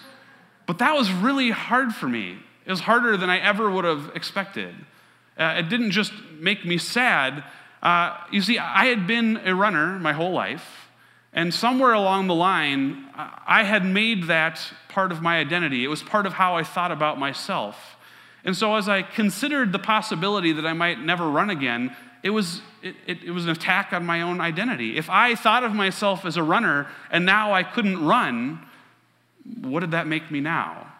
but 0.65 0.79
that 0.79 0.95
was 0.95 1.11
really 1.11 1.51
hard 1.51 1.93
for 1.93 2.07
me. 2.07 2.37
It 2.65 2.71
was 2.71 2.81
harder 2.81 3.17
than 3.17 3.29
I 3.29 3.39
ever 3.39 3.69
would 3.69 3.85
have 3.85 4.11
expected. 4.15 4.75
Uh, 5.37 5.55
it 5.57 5.69
didn't 5.69 5.91
just 5.91 6.11
make 6.39 6.65
me 6.65 6.77
sad. 6.77 7.43
Uh, 7.81 8.17
you 8.31 8.41
see, 8.41 8.57
I 8.57 8.85
had 8.85 9.07
been 9.07 9.37
a 9.45 9.55
runner 9.55 9.97
my 9.99 10.13
whole 10.13 10.31
life, 10.31 10.88
and 11.33 11.53
somewhere 11.53 11.93
along 11.93 12.27
the 12.27 12.35
line, 12.35 13.05
I 13.15 13.63
had 13.63 13.85
made 13.85 14.25
that 14.27 14.59
part 14.87 15.11
of 15.11 15.21
my 15.21 15.37
identity. 15.37 15.83
It 15.83 15.87
was 15.87 16.01
part 16.01 16.25
of 16.25 16.33
how 16.33 16.55
I 16.55 16.63
thought 16.63 16.91
about 16.91 17.19
myself. 17.19 17.97
And 18.43 18.55
so, 18.55 18.75
as 18.75 18.89
I 18.89 19.03
considered 19.03 19.71
the 19.71 19.79
possibility 19.79 20.53
that 20.53 20.65
I 20.65 20.73
might 20.73 20.99
never 20.99 21.29
run 21.29 21.49
again, 21.49 21.95
it 22.23 22.31
was, 22.31 22.61
it, 22.81 22.95
it, 23.05 23.23
it, 23.25 23.31
was 23.31 23.45
an 23.45 23.51
attack 23.51 23.93
on 23.93 24.05
my 24.05 24.21
own 24.21 24.41
identity. 24.41 24.97
If 24.97 25.09
I 25.09 25.35
thought 25.35 25.63
of 25.63 25.73
myself 25.73 26.25
as 26.25 26.35
a 26.35 26.43
runner 26.43 26.87
and 27.11 27.25
now 27.25 27.53
I 27.53 27.63
couldn't 27.63 28.03
run, 28.03 28.65
what 29.61 29.81
did 29.81 29.91
that 29.91 30.07
make 30.07 30.31
me 30.31 30.39
now? 30.39 30.91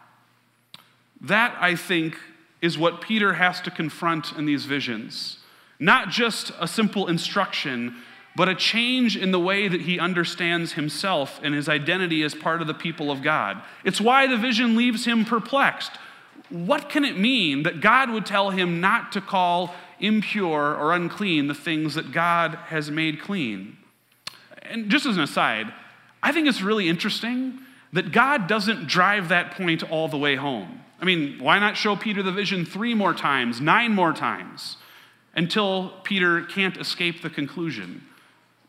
That, 1.20 1.56
I 1.60 1.74
think, 1.74 2.16
is 2.62 2.78
what 2.78 3.00
Peter 3.00 3.34
has 3.34 3.60
to 3.62 3.70
confront 3.70 4.32
in 4.32 4.46
these 4.46 4.64
visions. 4.64 5.38
Not 5.78 6.10
just 6.10 6.52
a 6.60 6.68
simple 6.68 7.08
instruction, 7.08 7.96
but 8.36 8.48
a 8.48 8.54
change 8.54 9.16
in 9.16 9.32
the 9.32 9.40
way 9.40 9.68
that 9.68 9.82
he 9.82 9.98
understands 9.98 10.72
himself 10.72 11.40
and 11.42 11.54
his 11.54 11.68
identity 11.68 12.22
as 12.22 12.34
part 12.34 12.60
of 12.60 12.66
the 12.66 12.74
people 12.74 13.10
of 13.10 13.22
God. 13.22 13.62
It's 13.84 14.00
why 14.00 14.26
the 14.26 14.36
vision 14.36 14.76
leaves 14.76 15.04
him 15.04 15.24
perplexed. 15.24 15.92
What 16.48 16.88
can 16.88 17.04
it 17.04 17.18
mean 17.18 17.64
that 17.64 17.80
God 17.80 18.10
would 18.10 18.26
tell 18.26 18.50
him 18.50 18.80
not 18.80 19.12
to 19.12 19.20
call 19.20 19.74
impure 19.98 20.74
or 20.76 20.92
unclean 20.92 21.48
the 21.48 21.54
things 21.54 21.94
that 21.94 22.12
God 22.12 22.54
has 22.66 22.90
made 22.90 23.20
clean? 23.20 23.76
And 24.62 24.90
just 24.90 25.06
as 25.06 25.16
an 25.16 25.22
aside, 25.22 25.72
I 26.22 26.32
think 26.32 26.46
it's 26.46 26.62
really 26.62 26.88
interesting 26.88 27.58
that 27.92 28.12
God 28.12 28.46
doesn't 28.46 28.86
drive 28.86 29.28
that 29.28 29.52
point 29.52 29.88
all 29.90 30.06
the 30.08 30.18
way 30.18 30.36
home. 30.36 30.80
I 31.00 31.04
mean, 31.04 31.38
why 31.40 31.58
not 31.58 31.76
show 31.76 31.96
Peter 31.96 32.22
the 32.22 32.32
vision 32.32 32.64
three 32.64 32.94
more 32.94 33.14
times, 33.14 33.60
nine 33.60 33.92
more 33.92 34.12
times, 34.12 34.76
until 35.34 35.90
Peter 36.04 36.42
can't 36.42 36.76
escape 36.76 37.22
the 37.22 37.30
conclusion? 37.30 38.06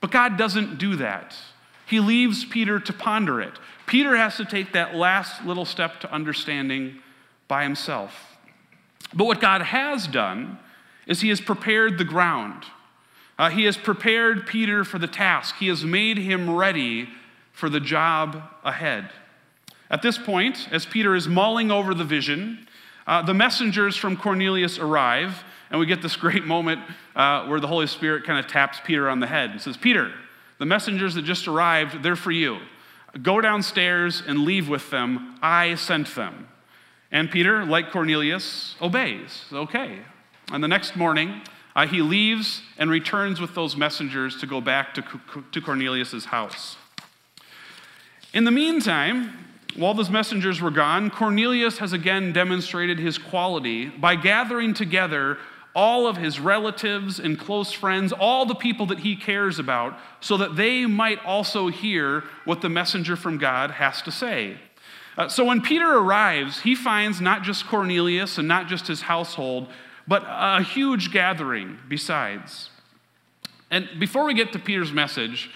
But 0.02 0.12
God 0.12 0.38
doesn't 0.38 0.78
do 0.78 0.98
that. 0.98 1.38
He 1.86 2.00
leaves 2.00 2.44
Peter 2.44 2.80
to 2.80 2.94
ponder 2.94 3.40
it. 3.40 3.54
Peter 3.86 4.16
has 4.16 4.38
to 4.38 4.46
take 4.46 4.74
that 4.74 4.96
last 4.96 5.46
little 5.46 5.66
step 5.66 6.00
to 6.02 6.12
understanding 6.12 7.00
by 7.48 7.64
himself. 7.64 8.38
But 9.14 9.26
what 9.26 9.42
God 9.42 9.62
has 9.62 10.08
done 10.08 10.58
is 11.06 11.22
He 11.22 11.30
has 11.30 11.42
prepared 11.42 11.98
the 11.98 12.06
ground. 12.06 12.64
Uh, 13.38 13.50
he 13.50 13.66
has 13.66 13.76
prepared 13.76 14.46
Peter 14.46 14.84
for 14.84 15.00
the 15.00 15.08
task, 15.08 15.56
He 15.58 15.68
has 15.68 15.84
made 15.84 16.18
him 16.18 16.56
ready 16.56 17.10
for 17.52 17.70
the 17.70 17.80
job 17.80 18.44
ahead. 18.64 19.10
At 19.90 20.02
this 20.02 20.18
point, 20.18 20.70
as 20.72 20.86
Peter 20.86 21.16
is 21.16 21.28
mulling 21.28 21.70
over 21.70 21.94
the 21.94 22.06
vision, 22.06 22.68
uh, 23.06 23.22
the 23.22 23.34
messengers 23.34 23.98
from 23.98 24.16
Cornelius 24.16 24.80
arrive, 24.80 25.44
and 25.72 25.80
we 25.80 25.86
get 25.86 26.02
this 26.02 26.18
great 26.18 26.46
moment 26.46 26.82
uh, 27.16 27.46
where 27.46 27.60
the 27.60 27.68
Holy 27.68 27.88
Spirit 27.88 28.26
kind 28.26 28.38
of 28.38 28.52
taps 28.52 28.80
Peter 28.84 29.10
on 29.10 29.20
the 29.22 29.28
head 29.28 29.52
and 29.52 29.62
says, 29.62 29.78
Peter, 29.78 30.12
the 30.60 30.66
messengers 30.66 31.16
that 31.16 31.24
just 31.24 31.48
arrived, 31.48 32.04
they're 32.04 32.16
for 32.16 32.32
you. 32.32 32.60
Go 33.22 33.42
downstairs 33.42 34.22
and 34.26 34.40
leave 34.40 34.70
with 34.70 34.90
them. 34.90 35.40
I 35.42 35.76
sent 35.76 36.14
them. 36.14 36.50
And 37.12 37.32
Peter, 37.32 37.66
like 37.66 37.92
Cornelius, 37.92 38.76
obeys. 38.82 39.46
Okay. 39.52 40.00
And 40.52 40.64
the 40.64 40.68
next 40.68 40.96
morning, 40.96 41.42
uh, 41.76 41.88
he 41.88 42.02
leaves 42.02 42.62
and 42.78 42.90
returns 42.90 43.40
with 43.40 43.56
those 43.56 43.76
messengers 43.76 44.40
to 44.42 44.46
go 44.46 44.62
back 44.62 44.94
to, 44.94 45.04
to 45.52 45.62
Cornelius' 45.62 46.26
house. 46.26 46.78
In 48.34 48.44
the 48.44 48.52
meantime, 48.52 49.34
while 49.76 49.94
those 49.94 50.10
messengers 50.10 50.62
were 50.62 50.72
gone, 50.72 51.10
Cornelius 51.10 51.78
has 51.78 51.94
again 51.94 52.34
demonstrated 52.34 53.00
his 53.00 53.18
quality 53.18 53.88
by 53.88 54.16
gathering 54.16 54.74
together 54.74 55.38
all 55.74 56.08
of 56.08 56.18
his 56.18 56.40
relatives 56.40 57.20
and 57.20 57.40
close 57.40 57.72
friends, 57.72 58.12
all 58.12 58.46
the 58.46 58.56
people 58.56 58.86
that 58.88 59.00
he 59.00 59.16
cares 59.16 59.58
about, 59.58 59.98
so 60.20 60.38
that 60.38 60.56
they 60.56 60.86
might 60.86 61.24
also 61.26 61.68
hear 61.68 62.24
what 62.46 62.62
the 62.62 62.70
messenger 62.70 63.16
from 63.16 63.38
God 63.38 63.72
has 63.72 64.02
to 64.02 64.12
say. 64.12 64.58
Uh, 65.18 65.28
so 65.28 65.46
when 65.46 65.62
Peter 65.62 65.98
arrives, 65.98 66.62
he 66.62 66.76
finds 66.76 67.22
not 67.22 67.44
just 67.44 67.68
Cornelius 67.68 68.38
and 68.38 68.48
not 68.48 68.68
just 68.68 68.88
his 68.88 69.02
household, 69.02 69.68
but 70.08 70.24
a 70.28 70.64
huge 70.64 71.12
gathering 71.12 71.78
besides. 71.88 72.70
And 73.70 73.88
before 74.00 74.26
we 74.26 74.34
get 74.34 74.52
to 74.54 74.60
Peter's 74.60 74.92
message, 74.92 75.50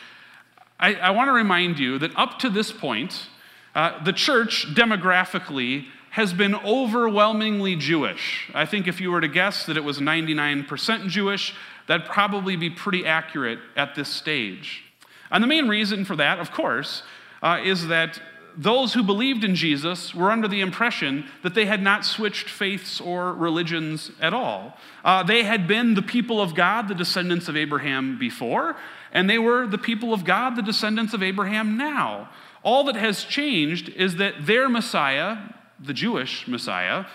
I, 0.79 0.95
I 0.95 1.11
want 1.11 1.27
to 1.27 1.33
remind 1.33 1.79
you 1.79 1.99
that 1.99 2.15
up 2.17 2.39
to 2.39 2.49
this 2.49 2.71
point, 2.71 3.27
uh, 3.73 4.03
the 4.03 4.13
church 4.13 4.73
demographically 4.73 5.85
has 6.15 6.31
been 6.31 6.55
overwhelmingly 6.55 7.75
Jewish. 7.75 8.49
I 8.53 8.65
think 8.65 8.87
if 8.87 9.01
you 9.01 9.11
were 9.11 9.19
to 9.19 9.27
guess 9.27 9.65
that 9.65 9.75
it 9.75 9.83
was 9.83 9.99
99% 9.99 11.09
Jewish, 11.09 11.53
that'd 11.87 12.07
probably 12.07 12.55
be 12.55 12.69
pretty 12.69 13.05
accurate 13.05 13.59
at 13.75 13.95
this 13.95 14.07
stage. 14.07 14.85
And 15.29 15.43
the 15.43 15.47
main 15.47 15.67
reason 15.67 16.05
for 16.05 16.15
that, 16.15 16.39
of 16.39 16.53
course, 16.53 17.03
uh, 17.43 17.59
is 17.61 17.87
that 17.87 18.21
those 18.55 18.93
who 18.93 19.03
believed 19.03 19.43
in 19.43 19.55
Jesus 19.55 20.15
were 20.15 20.31
under 20.31 20.47
the 20.47 20.61
impression 20.61 21.25
that 21.43 21.53
they 21.53 21.65
had 21.65 21.83
not 21.83 22.05
switched 22.05 22.47
faiths 22.47 23.01
or 23.01 23.33
religions 23.33 24.09
at 24.21 24.33
all. 24.33 24.77
Uh, 25.03 25.21
they 25.21 25.43
had 25.43 25.67
been 25.67 25.95
the 25.95 26.01
people 26.01 26.41
of 26.41 26.55
God, 26.55 26.87
the 26.87 26.95
descendants 26.95 27.49
of 27.49 27.57
Abraham 27.57 28.17
before, 28.17 28.77
and 29.11 29.29
they 29.29 29.37
were 29.37 29.67
the 29.67 29.77
people 29.77 30.13
of 30.13 30.23
God, 30.23 30.55
the 30.55 30.61
descendants 30.61 31.13
of 31.13 31.21
Abraham 31.21 31.75
now. 31.75 32.29
All 32.63 32.85
that 32.85 32.95
has 32.95 33.25
changed 33.25 33.89
is 33.89 34.15
that 34.15 34.45
their 34.45 34.69
Messiah, 34.69 35.39
the 35.79 35.93
Jewish 35.93 36.47
Messiah, 36.47 37.05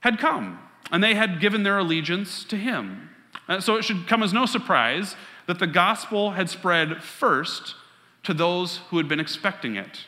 had 0.00 0.18
come, 0.18 0.58
and 0.90 1.02
they 1.02 1.14
had 1.14 1.40
given 1.40 1.62
their 1.62 1.78
allegiance 1.78 2.44
to 2.44 2.56
him. 2.56 3.10
Uh, 3.48 3.60
so 3.60 3.76
it 3.76 3.84
should 3.84 4.06
come 4.06 4.22
as 4.22 4.32
no 4.32 4.46
surprise 4.46 5.16
that 5.46 5.58
the 5.58 5.66
gospel 5.66 6.32
had 6.32 6.48
spread 6.48 7.02
first 7.02 7.74
to 8.22 8.34
those 8.34 8.78
who 8.88 8.96
had 8.96 9.08
been 9.08 9.20
expecting 9.20 9.76
it. 9.76 10.06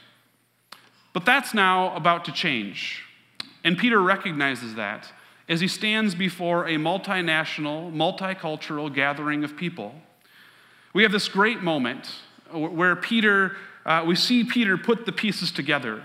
But 1.12 1.24
that's 1.24 1.52
now 1.52 1.94
about 1.94 2.24
to 2.26 2.32
change. 2.32 3.04
And 3.64 3.76
Peter 3.76 4.00
recognizes 4.00 4.74
that 4.76 5.12
as 5.48 5.60
he 5.60 5.68
stands 5.68 6.14
before 6.14 6.66
a 6.66 6.76
multinational, 6.76 7.92
multicultural 7.92 8.92
gathering 8.92 9.44
of 9.44 9.56
people. 9.56 9.94
We 10.94 11.02
have 11.02 11.12
this 11.12 11.28
great 11.28 11.62
moment 11.62 12.08
where 12.52 12.96
Peter 12.96 13.56
uh, 13.84 14.04
we 14.06 14.14
see 14.14 14.44
Peter 14.44 14.76
put 14.76 15.06
the 15.06 15.12
pieces 15.12 15.50
together. 15.50 16.02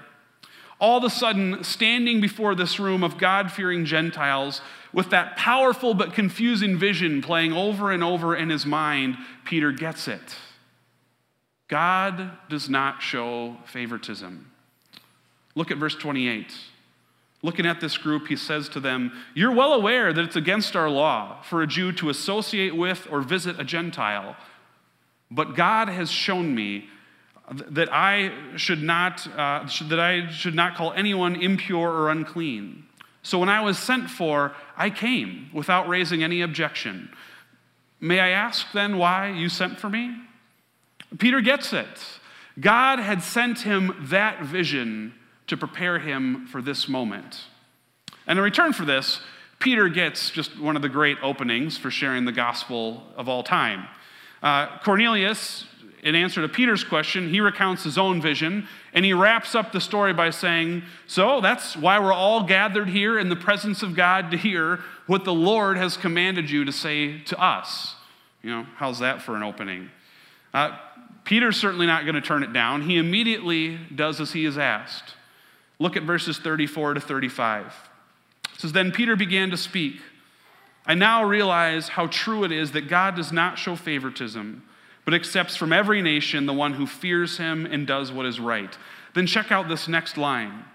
All 0.80 0.98
of 0.98 1.04
a 1.04 1.10
sudden, 1.10 1.64
standing 1.64 2.22
before 2.22 2.54
this 2.54 2.80
room 2.80 3.04
of 3.04 3.18
God 3.18 3.52
fearing 3.52 3.86
Gentiles 3.86 4.62
with 4.94 5.10
that 5.10 5.36
powerful 5.36 5.94
but 5.94 6.14
confusing 6.14 6.78
vision 6.78 7.22
playing 7.22 7.54
over 7.54 7.92
and 7.92 8.04
over 8.04 8.36
in 8.36 8.50
his 8.50 8.66
mind, 8.66 9.18
Peter 9.44 9.72
gets 9.72 10.08
it. 10.08 10.36
God 11.68 12.32
does 12.50 12.70
not 12.70 13.02
show 13.02 13.58
favoritism. 13.66 14.52
Look 15.56 15.72
at 15.72 15.78
verse 15.78 15.96
28. 15.96 16.54
Looking 17.44 17.66
at 17.66 17.82
this 17.82 17.98
group, 17.98 18.28
he 18.28 18.36
says 18.36 18.70
to 18.70 18.80
them, 18.80 19.12
You're 19.34 19.54
well 19.54 19.74
aware 19.74 20.14
that 20.14 20.24
it's 20.24 20.36
against 20.36 20.76
our 20.76 20.90
law 20.90 21.42
for 21.42 21.62
a 21.62 21.68
Jew 21.68 21.92
to 21.94 22.10
associate 22.10 22.76
with 22.76 23.08
or 23.12 23.22
visit 23.22 23.60
a 23.60 23.64
Gentile, 23.64 24.36
but 25.30 25.56
God 25.56 25.90
has 25.90 26.10
shown 26.10 26.56
me 26.56 26.90
that 27.52 27.92
I 27.94 28.32
should 28.58 28.84
not, 28.84 29.26
uh, 29.28 29.68
that 29.88 30.00
I 30.00 30.30
should 30.30 30.56
not 30.56 30.76
call 30.76 30.92
anyone 30.94 31.36
impure 31.36 31.90
or 31.90 32.10
unclean. 32.10 32.84
So 33.24 33.40
when 33.40 33.50
I 33.50 33.62
was 33.62 33.78
sent 33.78 34.10
for, 34.10 34.54
I 34.76 34.90
came 34.90 35.50
without 35.54 35.88
raising 35.88 36.24
any 36.24 36.42
objection. 36.42 37.10
May 38.00 38.20
I 38.20 38.30
ask 38.30 38.72
then 38.74 38.98
why 38.98 39.32
you 39.32 39.50
sent 39.50 39.80
for 39.80 39.90
me? 39.90 40.16
Peter 41.18 41.42
gets 41.42 41.74
it. 41.74 42.20
God 42.60 43.00
had 43.00 43.22
sent 43.22 43.62
him 43.62 43.96
that 44.10 44.44
vision 44.44 45.14
to 45.48 45.56
prepare 45.56 46.00
him 46.00 46.48
for 46.48 46.62
this 46.62 46.88
moment. 46.88 47.46
And 48.26 48.38
in 48.38 48.44
return 48.44 48.74
for 48.74 48.84
this, 48.84 49.22
Peter 49.60 49.90
gets 49.90 50.30
just 50.30 50.60
one 50.60 50.76
of 50.76 50.82
the 50.82 50.90
great 50.90 51.18
openings 51.24 51.78
for 51.78 51.90
sharing 51.90 52.26
the 52.26 52.32
gospel 52.32 53.04
of 53.16 53.30
all 53.30 53.44
time. 53.44 53.88
Uh, 54.44 54.80
Cornelius 54.80 55.66
in 56.08 56.16
answer 56.16 56.42
to 56.42 56.48
Peter's 56.48 56.86
question, 56.86 57.30
he 57.30 57.42
recounts 57.42 57.84
his 57.84 57.98
own 57.98 58.22
vision 58.22 58.66
and 58.94 59.04
he 59.04 59.12
wraps 59.12 59.56
up 59.56 59.74
the 59.74 59.82
story 59.82 60.14
by 60.14 60.30
saying, 60.30 60.84
So 61.06 61.42
that's 61.42 61.76
why 61.76 62.00
we're 62.00 62.14
all 62.14 62.44
gathered 62.44 62.88
here 62.88 63.20
in 63.20 63.28
the 63.28 63.36
presence 63.36 63.84
of 63.84 63.94
God 63.94 64.32
to 64.32 64.38
hear 64.38 64.80
what 65.06 65.26
the 65.26 65.34
Lord 65.34 65.76
has 65.76 65.98
commanded 65.98 66.50
you 66.50 66.64
to 66.64 66.72
say 66.72 67.20
to 67.24 67.38
us. 67.38 67.96
You 68.42 68.52
know, 68.52 68.68
how's 68.78 69.00
that 69.00 69.22
for 69.22 69.36
an 69.36 69.44
opening? 69.44 69.90
Uh, 70.54 70.78
Peter's 71.26 71.58
certainly 71.58 71.86
not 71.86 72.04
going 72.04 72.16
to 72.16 72.22
turn 72.22 72.42
it 72.42 72.54
down. 72.54 72.84
He 72.84 72.98
immediately 72.98 73.78
does 73.94 74.22
as 74.22 74.32
he 74.32 74.46
is 74.46 74.58
asked. 74.58 75.16
Look 75.78 75.98
at 75.98 76.04
verses 76.04 76.40
34 76.40 76.94
to 76.94 77.02
35. 77.02 77.66
It 78.54 78.62
says, 78.62 78.72
Then 78.72 78.94
Peter 78.94 79.18
began 79.18 79.50
to 79.50 79.58
speak. 79.58 80.00
I 80.86 80.94
now 80.94 81.26
realize 81.26 81.90
how 81.90 82.08
true 82.08 82.46
it 82.46 82.54
is 82.54 82.72
that 82.72 82.88
God 82.88 83.16
does 83.18 83.34
not 83.34 83.58
show 83.58 83.76
favoritism 83.76 84.64
but 85.08 85.14
accepts 85.14 85.56
from 85.56 85.72
every 85.72 86.02
nation 86.02 86.48
the 86.48 86.54
one 86.54 86.74
who 86.74 86.86
fears 86.86 87.38
him 87.38 87.66
and 87.66 87.88
does 87.88 88.12
what 88.12 88.26
is 88.26 88.42
right. 88.42 88.78
Then 89.14 89.26
check 89.26 89.54
out 89.54 89.70
this 89.70 89.88
next 89.88 90.18
line. 90.18 90.66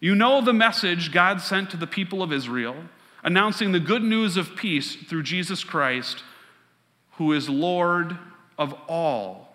You 0.00 0.14
know 0.14 0.40
the 0.40 0.54
message 0.54 1.12
God 1.12 1.42
sent 1.42 1.68
to 1.68 1.76
the 1.76 1.86
people 1.86 2.22
of 2.22 2.32
Israel, 2.32 2.76
announcing 3.22 3.72
the 3.72 3.80
good 3.80 4.02
news 4.02 4.38
of 4.38 4.56
peace 4.56 4.96
through 4.96 5.24
Jesus 5.24 5.62
Christ, 5.62 6.22
who 7.18 7.34
is 7.34 7.50
Lord 7.50 8.16
of 8.56 8.72
all. 8.88 9.54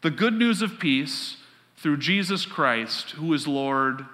The 0.00 0.12
good 0.12 0.34
news 0.34 0.62
of 0.62 0.78
peace 0.78 1.38
through 1.76 1.96
Jesus 1.96 2.46
Christ, 2.46 3.10
who 3.10 3.34
is 3.34 3.48
Lord 3.48 4.06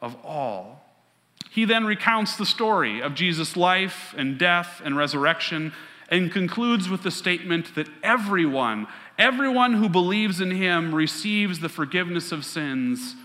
of 0.00 0.14
all. 0.24 0.84
He 1.50 1.64
then 1.64 1.86
recounts 1.86 2.36
the 2.36 2.46
story 2.46 3.02
of 3.02 3.16
Jesus' 3.16 3.56
life 3.56 4.14
and 4.16 4.38
death 4.38 4.80
and 4.84 4.96
resurrection 4.96 5.72
and 6.08 6.30
concludes 6.30 6.88
with 6.88 7.02
the 7.02 7.10
statement 7.10 7.74
that 7.74 7.88
everyone, 8.02 8.86
everyone 9.18 9.74
who 9.74 9.88
believes 9.88 10.40
in 10.40 10.50
him 10.50 10.94
receives 10.94 11.60
the 11.60 11.68
forgiveness 11.68 12.32
of 12.32 12.44
sins 12.44 13.16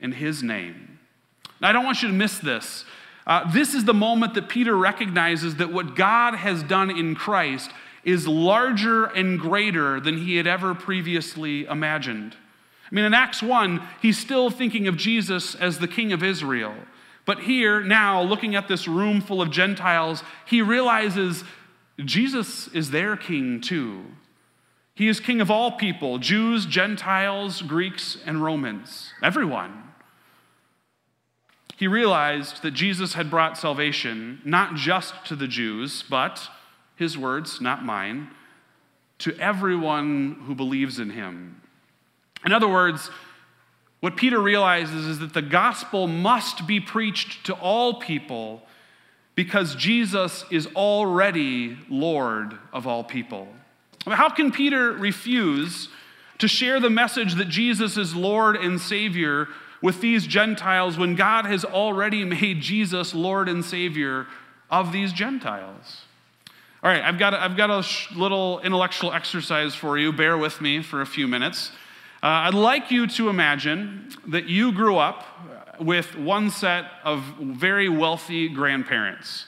in 0.00 0.12
his 0.12 0.42
name. 0.42 0.98
Now, 1.60 1.70
I 1.70 1.72
don't 1.72 1.84
want 1.84 2.02
you 2.02 2.08
to 2.08 2.14
miss 2.14 2.38
this. 2.38 2.84
Uh, 3.26 3.50
this 3.50 3.74
is 3.74 3.84
the 3.84 3.94
moment 3.94 4.34
that 4.34 4.48
Peter 4.48 4.76
recognizes 4.76 5.56
that 5.56 5.72
what 5.72 5.96
God 5.96 6.34
has 6.34 6.62
done 6.62 6.90
in 6.90 7.14
Christ 7.14 7.70
is 8.04 8.28
larger 8.28 9.06
and 9.06 9.38
greater 9.38 9.98
than 9.98 10.18
he 10.18 10.36
had 10.36 10.46
ever 10.46 10.74
previously 10.74 11.64
imagined. 11.64 12.36
I 12.90 12.94
mean, 12.94 13.04
in 13.04 13.14
Acts 13.14 13.42
1, 13.42 13.82
he's 14.00 14.16
still 14.16 14.48
thinking 14.48 14.86
of 14.86 14.96
Jesus 14.96 15.56
as 15.56 15.78
the 15.78 15.88
king 15.88 16.12
of 16.12 16.22
Israel. 16.22 16.74
But 17.24 17.40
here, 17.40 17.80
now, 17.80 18.22
looking 18.22 18.54
at 18.54 18.68
this 18.68 18.86
room 18.86 19.20
full 19.20 19.42
of 19.42 19.50
Gentiles, 19.50 20.22
he 20.44 20.62
realizes 20.62 21.42
Jesus 22.04 22.68
is 22.68 22.90
their 22.90 23.16
king 23.16 23.60
too. 23.60 24.04
He 24.94 25.08
is 25.08 25.20
king 25.20 25.40
of 25.40 25.50
all 25.50 25.72
people 25.72 26.18
Jews, 26.18 26.66
Gentiles, 26.66 27.62
Greeks, 27.62 28.18
and 28.26 28.42
Romans, 28.42 29.12
everyone. 29.22 29.82
He 31.76 31.86
realized 31.86 32.62
that 32.62 32.70
Jesus 32.70 33.12
had 33.12 33.30
brought 33.30 33.58
salvation 33.58 34.40
not 34.44 34.74
just 34.74 35.26
to 35.26 35.36
the 35.36 35.46
Jews, 35.46 36.02
but, 36.08 36.48
his 36.96 37.18
words, 37.18 37.60
not 37.60 37.84
mine, 37.84 38.30
to 39.18 39.36
everyone 39.38 40.42
who 40.46 40.54
believes 40.54 40.98
in 40.98 41.10
him. 41.10 41.60
In 42.46 42.52
other 42.52 42.68
words, 42.68 43.10
what 44.00 44.16
Peter 44.16 44.40
realizes 44.40 45.06
is 45.06 45.18
that 45.18 45.34
the 45.34 45.42
gospel 45.42 46.06
must 46.06 46.66
be 46.66 46.80
preached 46.80 47.44
to 47.46 47.54
all 47.54 47.94
people 47.94 48.62
because 49.36 49.76
Jesus 49.76 50.44
is 50.50 50.66
already 50.74 51.78
Lord 51.88 52.58
of 52.72 52.86
all 52.86 53.04
people. 53.04 53.46
How 54.06 54.28
can 54.28 54.50
Peter 54.50 54.92
refuse 54.92 55.88
to 56.38 56.48
share 56.48 56.80
the 56.80 56.90
message 56.90 57.34
that 57.34 57.48
Jesus 57.48 57.96
is 57.96 58.16
Lord 58.16 58.56
and 58.56 58.80
Savior 58.80 59.48
with 59.82 60.00
these 60.00 60.26
Gentiles 60.26 60.96
when 60.96 61.14
God 61.14 61.44
has 61.46 61.64
already 61.64 62.24
made 62.24 62.60
Jesus 62.60 63.14
Lord 63.14 63.48
and 63.48 63.64
Savior 63.64 64.26
of 64.70 64.90
these 64.90 65.12
Gentiles? 65.12 66.02
All 66.82 66.90
right, 66.90 67.02
I've 67.02 67.18
got 67.18 67.34
a, 67.34 67.42
I've 67.42 67.56
got 67.56 67.70
a 67.70 67.84
little 68.16 68.60
intellectual 68.60 69.12
exercise 69.12 69.74
for 69.74 69.98
you. 69.98 70.12
Bear 70.12 70.38
with 70.38 70.60
me 70.60 70.82
for 70.82 71.02
a 71.02 71.06
few 71.06 71.26
minutes. 71.26 71.72
Uh, 72.22 72.48
I'd 72.48 72.54
like 72.54 72.90
you 72.90 73.06
to 73.08 73.28
imagine 73.28 74.10
that 74.28 74.48
you 74.48 74.72
grew 74.72 74.96
up 74.96 75.24
with 75.80 76.16
one 76.16 76.50
set 76.50 76.84
of 77.04 77.22
very 77.40 77.88
wealthy 77.88 78.48
grandparents. 78.48 79.46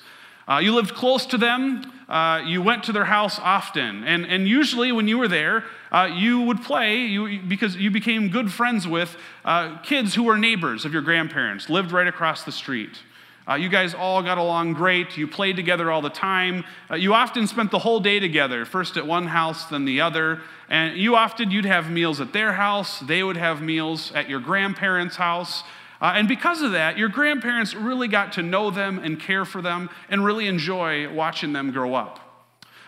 Uh, 0.49 0.59
you 0.59 0.75
lived 0.75 0.95
close 0.95 1.27
to 1.27 1.37
them, 1.37 1.83
uh, 2.09 2.43
you 2.47 2.63
went 2.63 2.83
to 2.83 2.93
their 2.93 3.05
house 3.05 3.39
often, 3.39 4.03
and, 4.05 4.25
and 4.25 4.49
usually 4.49 4.93
when 4.93 5.07
you 5.07 5.19
were 5.19 5.29
there, 5.29 5.65
uh, 5.93 6.09
you 6.11 6.41
would 6.41 6.63
play 6.63 7.05
you, 7.05 7.39
because 7.41 7.77
you 7.77 7.91
became 7.91 8.31
good 8.31 8.51
friends 8.51 8.89
with 8.89 9.15
uh, 9.45 9.79
kids 9.83 10.15
who 10.15 10.23
were 10.23 10.39
neighbors 10.39 10.87
of 10.87 10.93
your 10.93 11.03
grandparents, 11.03 11.69
lived 11.69 11.93
right 11.93 12.07
across 12.07 12.45
the 12.45 12.53
street. 12.53 13.03
Uh, 13.49 13.55
you 13.55 13.71
guys 13.71 13.95
all 13.95 14.23
got 14.23 14.37
along 14.37 14.75
great. 14.75 15.17
You 15.17 15.27
played 15.27 15.57
together 15.57 15.91
all 15.91 16.03
the 16.03 16.11
time. 16.11 16.65
Uh, 16.91 16.97
you 16.97 17.15
often 17.15 17.47
spent 17.47 17.71
the 17.71 17.79
whole 17.79 17.99
day 17.99 18.21
together, 18.21 18.67
first 18.67 18.99
at 18.99 19.07
one 19.07 19.27
house, 19.27 19.65
then 19.67 19.87
the 19.87 20.03
other. 20.03 20.43
And 20.69 20.99
you 20.99 21.17
often, 21.17 21.51
you'd 21.51 21.65
have 21.65 21.91
meals 21.91 22.21
at 22.21 22.35
their 22.35 22.53
house. 22.53 23.01
They 23.01 23.23
would 23.23 23.39
have 23.39 23.63
meals 23.63 24.13
at 24.13 24.29
your 24.29 24.41
grandparents' 24.41 25.17
house. 25.17 25.63
Uh, 26.01 26.13
and 26.15 26.29
because 26.29 26.63
of 26.63 26.73
that, 26.73 26.97
your 26.97 27.09
grandparents 27.09 27.75
really 27.75 28.09
got 28.09 28.33
to 28.35 28.43
know 28.43 28.71
them 28.71 28.99
and 28.99 29.19
care 29.19 29.45
for 29.45 29.61
them 29.61 29.91
and 30.09 30.25
really 30.25 30.47
enjoy 30.47 31.13
watching 31.13 31.53
them 31.53 31.73
grow 31.73 31.95
up. 31.95 32.21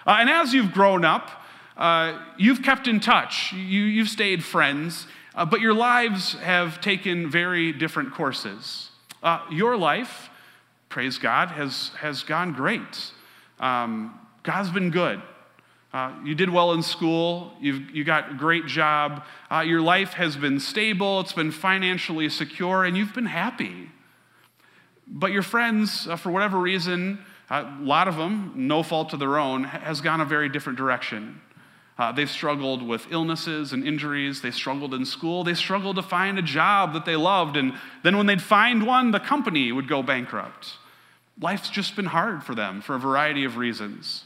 Uh, 0.07 0.17
and 0.21 0.31
as 0.31 0.55
you've 0.55 0.73
grown 0.73 1.05
up, 1.05 1.31
uh, 1.77 2.19
you've 2.37 2.63
kept 2.63 2.87
in 2.87 3.01
touch, 3.01 3.53
you, 3.53 3.99
have 3.99 4.09
stayed 4.09 4.45
friends, 4.45 5.07
uh, 5.35 5.45
but 5.45 5.61
your 5.61 5.75
lives 5.75 6.35
have 6.35 6.81
taken 6.81 7.31
very 7.31 7.73
different 7.73 8.13
courses. 8.13 8.91
Uh, 9.23 9.41
your 9.51 9.77
life, 9.77 10.31
praise 10.89 11.19
God, 11.19 11.49
has, 11.49 11.91
has 11.99 12.23
gone 12.23 12.53
great. 12.53 13.13
Um, 13.59 14.19
God's 14.43 14.71
been 14.71 14.91
good. 14.91 15.21
Uh, 15.93 16.13
you 16.25 16.35
did 16.35 16.51
well 16.51 16.73
in 16.73 16.83
school. 16.83 17.53
You've, 17.61 17.91
you 17.91 18.05
got 18.05 18.31
a 18.31 18.35
great 18.35 18.67
job. 18.67 19.25
Uh, 19.51 19.61
your 19.61 19.81
life 19.81 20.13
has 20.13 20.37
been 20.37 20.61
stable. 20.61 21.21
It's 21.21 21.33
been 21.33 21.51
financially 21.51 22.29
secure, 22.29 22.85
and 22.85 22.97
you've 22.97 23.15
been 23.15 23.27
happy. 23.27 23.91
But 25.07 25.33
your 25.33 25.43
friends, 25.43 26.07
uh, 26.07 26.15
for 26.15 26.31
whatever 26.31 26.59
reason, 26.59 27.25
a 27.51 27.67
lot 27.81 28.07
of 28.07 28.17
them, 28.17 28.53
no 28.55 28.85
fault 28.85 29.13
of 29.13 29.19
their 29.19 29.37
own, 29.39 29.65
has 29.65 30.01
gone 30.01 30.21
a 30.21 30.25
very 30.25 30.49
different 30.49 30.79
direction. 30.79 31.41
Uh, 31.99 32.13
they've 32.13 32.31
struggled 32.31 32.87
with 32.87 33.09
illnesses 33.11 33.73
and 33.73 33.87
injuries. 33.87 34.41
They 34.41 34.53
struggled 34.53 34.95
in 34.95 35.05
school. 35.05 35.43
They 35.43 35.55
struggled 35.55 35.97
to 35.97 36.03
find 36.03 36.39
a 36.39 36.43
job 36.43 36.93
that 36.93 37.05
they 37.05 37.17
loved. 37.17 37.57
And 37.57 37.75
then 38.05 38.17
when 38.17 38.27
they'd 38.27 38.41
find 38.41 38.87
one, 38.87 39.11
the 39.11 39.21
company 39.21 39.73
would 39.73 39.89
go 39.89 40.03
bankrupt. 40.03 40.77
Life's 41.41 41.69
just 41.69 41.97
been 41.97 42.07
hard 42.07 42.45
for 42.45 42.55
them 42.55 42.81
for 42.81 42.95
a 42.95 42.99
variety 42.99 43.45
of 43.45 43.57
reasons. 43.57 44.25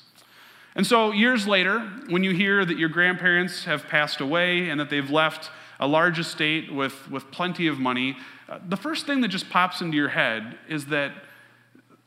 And 0.76 0.87
so, 0.87 1.12
years 1.12 1.46
later, 1.46 1.80
when 2.08 2.24
you 2.24 2.32
hear 2.32 2.64
that 2.64 2.78
your 2.78 2.88
grandparents 2.88 3.64
have 3.64 3.87
passed 3.87 4.20
away 4.20 4.70
and 4.70 4.80
that 4.80 4.90
they've 4.90 5.10
left 5.10 5.50
a 5.78 5.87
large 5.87 6.18
estate 6.18 6.72
with, 6.72 7.10
with 7.10 7.30
plenty 7.30 7.68
of 7.68 7.78
money, 7.78 8.16
uh, 8.48 8.58
the 8.68 8.76
first 8.76 9.06
thing 9.06 9.20
that 9.20 9.28
just 9.28 9.48
pops 9.50 9.80
into 9.80 9.96
your 9.96 10.08
head 10.08 10.58
is 10.68 10.87
that 10.87 11.12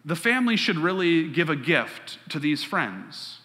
the 0.03 0.15
family 0.15 0.57
should 0.57 0.77
really 0.77 1.29
give 1.29 1.49
a 1.49 1.55
gift 1.55 2.19
to 2.29 2.39
these 2.39 2.63
friends. 2.63 3.39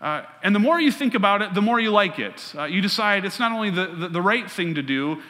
Uh, 0.00 0.22
and 0.42 0.54
the 0.54 0.60
more 0.60 0.80
you 0.80 0.92
think 0.92 1.14
about 1.14 1.42
it, 1.42 1.54
the 1.54 1.62
more 1.62 1.80
you 1.80 1.90
like 1.90 2.18
it. 2.18 2.54
Uh, 2.56 2.64
you 2.64 2.80
decide 2.80 3.24
it's 3.24 3.40
not 3.40 3.50
only 3.50 3.70
the, 3.70 3.86
the, 3.86 4.08
the 4.08 4.22
right 4.22 4.50
thing 4.50 4.74
to 4.74 4.82
do, 4.82 5.20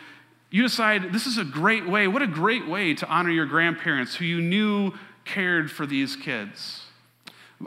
you 0.51 0.63
decide 0.63 1.13
this 1.13 1.27
is 1.27 1.39
a 1.39 1.45
great 1.45 1.89
way. 1.89 2.09
What 2.09 2.23
a 2.23 2.27
great 2.27 2.67
way 2.67 2.95
to 2.95 3.09
honor 3.09 3.31
your 3.31 3.47
grandparents 3.47 4.17
who 4.17 4.25
you 4.25 4.41
knew 4.41 4.93
cared 5.25 5.71
for 5.71 5.87
these 5.87 6.17
kids. 6.17 6.88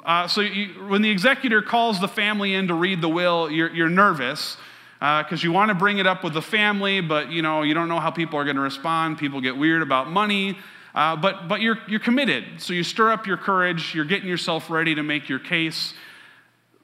Uh, 0.05 0.27
so 0.27 0.41
you, 0.41 0.67
when 0.87 1.01
the 1.01 1.09
executor 1.09 1.61
calls 1.61 1.99
the 1.99 2.07
family 2.07 2.53
in 2.53 2.67
to 2.67 2.73
read 2.73 3.01
the 3.01 3.09
will, 3.09 3.49
you're, 3.51 3.73
you're 3.73 3.89
nervous 3.89 4.55
because 5.01 5.43
uh, 5.43 5.47
you 5.47 5.51
want 5.51 5.69
to 5.69 5.75
bring 5.75 5.97
it 5.97 6.05
up 6.05 6.23
with 6.23 6.33
the 6.33 6.41
family, 6.41 7.01
but 7.01 7.31
you 7.31 7.41
know 7.41 7.63
you 7.63 7.73
don't 7.73 7.89
know 7.89 7.99
how 7.99 8.11
people 8.11 8.37
are 8.37 8.43
going 8.43 8.55
to 8.55 8.61
respond. 8.61 9.17
People 9.17 9.41
get 9.41 9.57
weird 9.57 9.81
about 9.81 10.11
money, 10.11 10.57
uh, 10.93 11.15
but 11.15 11.47
but 11.47 11.59
you're 11.59 11.79
you're 11.87 11.99
committed. 11.99 12.61
So 12.61 12.73
you 12.73 12.83
stir 12.83 13.11
up 13.11 13.25
your 13.25 13.37
courage. 13.37 13.95
You're 13.95 14.05
getting 14.05 14.29
yourself 14.29 14.69
ready 14.69 14.93
to 14.93 15.01
make 15.01 15.27
your 15.27 15.39
case. 15.39 15.95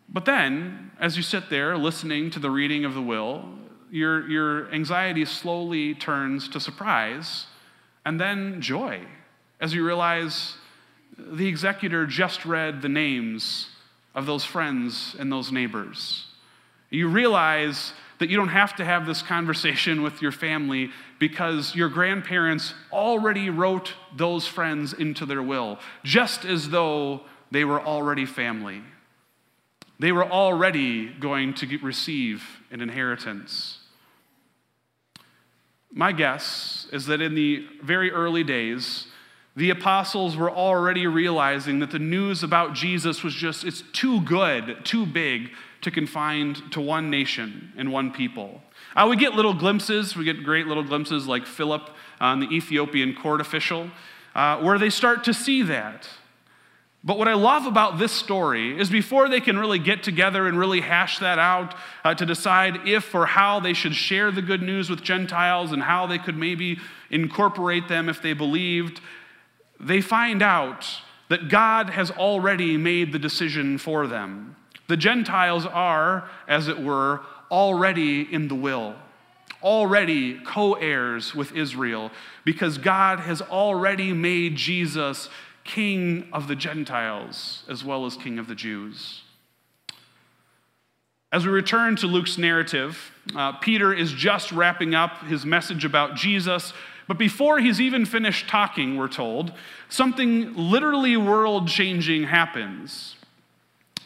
But 0.10 0.26
then, 0.26 0.92
as 1.00 1.16
you 1.16 1.22
sit 1.22 1.52
there 1.52 1.78
listening 1.78 2.32
to 2.32 2.40
the 2.40 2.50
reading 2.50 2.86
of 2.86 2.96
the 2.96 3.04
will, 3.04 3.46
your 3.92 4.28
your 4.28 4.74
anxiety 4.74 5.24
slowly 5.24 5.94
turns 5.94 6.50
to 6.50 6.60
surprise, 6.60 7.46
and 8.04 8.20
then 8.20 8.62
joy, 8.62 9.02
as 9.62 9.76
you 9.76 9.86
realize 9.86 10.56
the 11.18 11.48
executor 11.48 12.06
just 12.06 12.46
read 12.46 12.82
the 12.82 12.90
names 12.90 13.70
of 14.14 14.26
those 14.26 14.44
friends 14.44 15.16
and 15.20 15.32
those 15.32 15.52
neighbors. 15.52 16.26
You 16.90 17.08
realize 17.08 17.94
that 18.20 18.30
you 18.30 18.38
don't 18.38 18.48
have 18.48 18.76
to 18.78 18.86
have 18.86 19.06
this 19.06 19.22
conversation 19.22 20.02
with 20.04 20.22
your 20.22 20.32
family 20.32 20.92
because 21.20 21.76
your 21.76 21.90
grandparents 21.90 22.74
already 22.92 23.50
wrote 23.50 23.94
those 24.16 24.48
friends 24.48 24.94
into 24.94 25.26
their 25.26 25.44
will, 25.44 25.80
just 26.04 26.46
as 26.46 26.70
though 26.70 27.22
they 27.52 27.64
were 27.64 27.82
already 27.82 28.26
family. 28.26 28.82
They 30.00 30.12
were 30.12 30.30
already 30.30 31.08
going 31.08 31.56
to 31.56 31.78
receive 31.80 32.44
an 32.72 32.82
inheritance. 32.82 33.80
My 35.92 36.12
guess 36.12 36.88
is 36.92 37.08
that 37.08 37.22
in 37.22 37.34
the 37.34 37.66
very 37.82 38.12
early 38.12 38.44
days, 38.44 39.08
the 39.58 39.72
apostles 39.72 40.38
were 40.38 40.52
already 40.52 41.08
realizing 41.08 41.80
that 41.80 41.90
the 41.90 41.98
news 41.98 42.44
about 42.44 42.76
Jesus 42.76 43.24
was 43.24 43.34
just, 43.34 43.64
it's 43.64 43.82
too 43.92 44.22
good, 44.22 44.86
too 44.86 45.04
big 45.04 45.50
to 45.82 45.90
confine 45.90 46.54
to 46.70 46.80
one 46.80 47.10
nation 47.10 47.74
and 47.76 47.92
one 47.92 48.12
people. 48.12 48.62
Uh, 48.96 49.08
we 49.10 49.16
get 49.16 49.34
little 49.34 49.56
glimpses, 49.56 50.16
we 50.16 50.24
get 50.24 50.44
great 50.44 50.68
little 50.68 50.84
glimpses 50.84 51.26
like 51.26 51.48
Philip, 51.48 51.90
uh, 52.22 52.36
the 52.36 52.48
Ethiopian 52.56 53.16
court 53.16 53.42
official, 53.42 53.90
uh, 54.36 54.58
where 54.58 54.78
they 54.78 54.92
start 54.92 55.24
to 55.24 55.34
see 55.34 55.64
that. 55.64 56.08
But 57.04 57.18
what 57.18 57.28
I 57.28 57.34
love 57.34 57.66
about 57.66 57.98
this 57.98 58.12
story 58.12 58.80
is 58.80 58.92
before 58.92 59.28
they 59.28 59.40
can 59.40 59.58
really 59.58 59.80
get 59.80 60.04
together 60.04 60.46
and 60.46 60.60
really 60.60 60.82
hash 60.82 61.18
that 61.20 61.40
out 61.40 61.74
uh, 62.04 62.14
to 62.14 62.26
decide 62.28 62.88
if 62.88 63.16
or 63.16 63.26
how 63.26 63.60
they 63.60 63.74
should 63.74 63.96
share 63.96 64.30
the 64.30 64.42
good 64.44 64.62
news 64.62 64.90
with 64.90 65.02
Gentiles 65.02 65.72
and 65.72 65.82
how 65.82 66.06
they 66.06 66.20
could 66.20 66.38
maybe 66.38 66.80
incorporate 67.10 67.88
them 67.88 68.10
if 68.10 68.22
they 68.22 68.34
believed, 68.34 69.00
they 69.80 70.02
find 70.02 70.42
out 70.42 70.86
that 71.30 71.50
God 71.50 71.90
has 71.90 72.12
already 72.12 72.78
made 72.78 73.12
the 73.12 73.20
decision 73.20 73.78
for 73.78 74.08
them. 74.08 74.56
The 74.88 74.98
Gentiles 74.98 75.66
are, 75.66 76.30
as 76.48 76.68
it 76.68 76.80
were, 76.80 77.22
already 77.52 78.22
in 78.22 78.48
the 78.48 78.56
will, 78.56 78.96
already 79.62 80.40
co 80.46 80.74
heirs 80.74 81.36
with 81.36 81.54
Israel, 81.54 82.12
because 82.46 82.78
God 82.78 83.20
has 83.20 83.42
already 83.42 84.14
made 84.14 84.56
Jesus 84.56 85.30
king 85.64 86.30
of 86.32 86.48
the 86.48 86.56
Gentiles 86.56 87.64
as 87.68 87.84
well 87.84 88.06
as 88.06 88.16
king 88.16 88.40
of 88.40 88.48
the 88.48 88.56
Jews. 88.56 89.24
As 91.30 91.46
we 91.46 91.52
return 91.52 91.98
to 91.98 92.08
Luke's 92.08 92.38
narrative, 92.38 93.12
uh, 93.36 93.52
Peter 93.54 93.94
is 93.94 94.14
just 94.14 94.54
wrapping 94.54 94.96
up 94.96 95.26
his 95.26 95.46
message 95.46 95.84
about 95.84 96.16
Jesus 96.16 96.72
but 97.08 97.18
before 97.18 97.60
he's 97.60 97.80
even 97.80 98.06
finished 98.06 98.50
talking, 98.50 98.98
we're 98.98 99.08
told, 99.08 99.54
something 99.90 100.54
literally 100.56 101.16
world 101.16 101.68
changing 101.68 102.24
happens. 102.24 103.16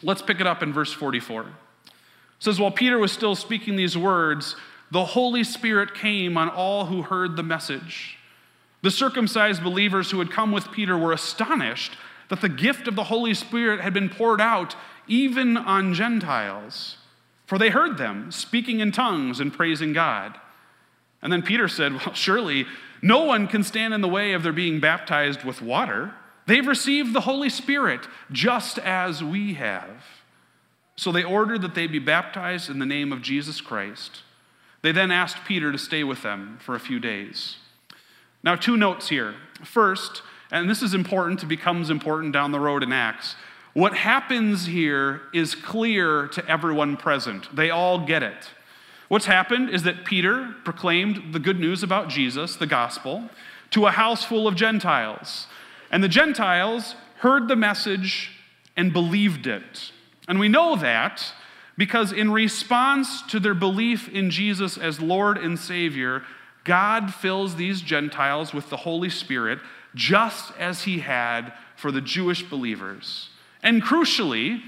Let's 0.02 0.22
pick 0.22 0.40
it 0.40 0.46
up 0.46 0.62
in 0.62 0.72
verse 0.72 0.92
44. 0.92 1.42
It 1.42 1.48
says, 2.38 2.60
While 2.60 2.70
Peter 2.70 2.98
was 2.98 3.12
still 3.12 3.34
speaking 3.34 3.76
these 3.76 3.96
words, 3.96 4.56
the 4.90 5.04
Holy 5.04 5.42
Spirit 5.42 5.94
came 5.94 6.36
on 6.36 6.48
all 6.48 6.86
who 6.86 7.02
heard 7.02 7.36
the 7.36 7.42
message. 7.42 8.18
The 8.82 8.90
circumcised 8.90 9.62
believers 9.62 10.10
who 10.10 10.18
had 10.18 10.30
come 10.30 10.52
with 10.52 10.70
Peter 10.70 10.98
were 10.98 11.12
astonished 11.12 11.96
that 12.28 12.40
the 12.40 12.48
gift 12.48 12.88
of 12.88 12.96
the 12.96 13.04
Holy 13.04 13.34
Spirit 13.34 13.80
had 13.80 13.94
been 13.94 14.08
poured 14.08 14.40
out 14.40 14.74
even 15.06 15.56
on 15.56 15.94
Gentiles, 15.94 16.98
for 17.46 17.58
they 17.58 17.70
heard 17.70 17.98
them 17.98 18.30
speaking 18.30 18.80
in 18.80 18.92
tongues 18.92 19.40
and 19.40 19.52
praising 19.52 19.92
God. 19.92 20.38
And 21.20 21.32
then 21.32 21.42
Peter 21.42 21.68
said, 21.68 21.92
Well, 21.92 22.14
surely 22.14 22.66
no 23.02 23.24
one 23.24 23.48
can 23.48 23.64
stand 23.64 23.92
in 23.92 24.00
the 24.00 24.08
way 24.08 24.32
of 24.32 24.44
their 24.44 24.52
being 24.52 24.78
baptized 24.78 25.42
with 25.42 25.60
water. 25.60 26.14
They've 26.46 26.66
received 26.66 27.12
the 27.12 27.22
Holy 27.22 27.48
Spirit 27.48 28.06
just 28.30 28.78
as 28.78 29.22
we 29.22 29.54
have. 29.54 30.04
So 30.94 31.10
they 31.10 31.24
ordered 31.24 31.62
that 31.62 31.74
they 31.74 31.88
be 31.88 31.98
baptized 31.98 32.70
in 32.70 32.78
the 32.78 32.86
name 32.86 33.12
of 33.12 33.22
Jesus 33.22 33.60
Christ. 33.60 34.22
They 34.82 34.92
then 34.92 35.10
asked 35.10 35.44
Peter 35.46 35.72
to 35.72 35.78
stay 35.78 36.04
with 36.04 36.22
them 36.22 36.58
for 36.60 36.74
a 36.74 36.80
few 36.80 37.00
days. 37.00 37.56
Now, 38.44 38.56
two 38.56 38.76
notes 38.76 39.08
here. 39.08 39.34
First, 39.64 40.22
and 40.50 40.68
this 40.68 40.82
is 40.82 40.94
important, 40.94 41.42
it 41.42 41.46
becomes 41.46 41.90
important 41.90 42.32
down 42.32 42.52
the 42.52 42.60
road 42.60 42.82
in 42.82 42.92
Acts. 42.92 43.36
What 43.74 43.94
happens 43.94 44.66
here 44.66 45.22
is 45.32 45.54
clear 45.54 46.28
to 46.28 46.46
everyone 46.46 46.96
present. 46.96 47.54
They 47.54 47.70
all 47.70 48.04
get 48.04 48.22
it. 48.22 48.50
What's 49.12 49.26
happened 49.26 49.68
is 49.68 49.82
that 49.82 50.06
Peter 50.06 50.54
proclaimed 50.64 51.34
the 51.34 51.38
good 51.38 51.60
news 51.60 51.82
about 51.82 52.08
Jesus, 52.08 52.56
the 52.56 52.66
gospel, 52.66 53.28
to 53.72 53.84
a 53.84 53.90
house 53.90 54.24
full 54.24 54.48
of 54.48 54.54
Gentiles. 54.54 55.48
And 55.90 56.02
the 56.02 56.08
Gentiles 56.08 56.94
heard 57.18 57.46
the 57.46 57.54
message 57.54 58.30
and 58.74 58.90
believed 58.90 59.46
it. 59.46 59.92
And 60.26 60.40
we 60.40 60.48
know 60.48 60.76
that 60.76 61.30
because 61.76 62.10
in 62.10 62.30
response 62.30 63.20
to 63.24 63.38
their 63.38 63.52
belief 63.52 64.08
in 64.08 64.30
Jesus 64.30 64.78
as 64.78 64.98
Lord 64.98 65.36
and 65.36 65.58
Savior, 65.58 66.22
God 66.64 67.12
fills 67.12 67.56
these 67.56 67.82
Gentiles 67.82 68.54
with 68.54 68.70
the 68.70 68.78
Holy 68.78 69.10
Spirit 69.10 69.58
just 69.94 70.54
as 70.58 70.84
he 70.84 71.00
had 71.00 71.52
for 71.76 71.92
the 71.92 72.00
Jewish 72.00 72.42
believers. 72.48 73.28
And 73.62 73.82
crucially, 73.82 74.62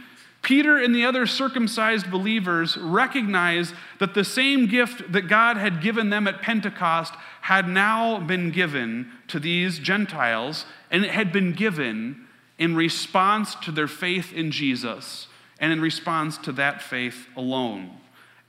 Peter 0.44 0.76
and 0.76 0.94
the 0.94 1.04
other 1.04 1.26
circumcised 1.26 2.10
believers 2.10 2.76
recognize 2.76 3.72
that 3.98 4.14
the 4.14 4.24
same 4.24 4.66
gift 4.66 5.10
that 5.10 5.22
God 5.22 5.56
had 5.56 5.80
given 5.80 6.10
them 6.10 6.28
at 6.28 6.42
Pentecost 6.42 7.14
had 7.40 7.66
now 7.66 8.20
been 8.20 8.50
given 8.50 9.10
to 9.28 9.40
these 9.40 9.78
Gentiles, 9.78 10.66
and 10.90 11.04
it 11.04 11.10
had 11.10 11.32
been 11.32 11.52
given 11.52 12.26
in 12.58 12.76
response 12.76 13.54
to 13.56 13.72
their 13.72 13.88
faith 13.88 14.32
in 14.32 14.50
Jesus 14.50 15.26
and 15.58 15.72
in 15.72 15.80
response 15.80 16.38
to 16.38 16.52
that 16.52 16.82
faith 16.82 17.26
alone. 17.36 17.90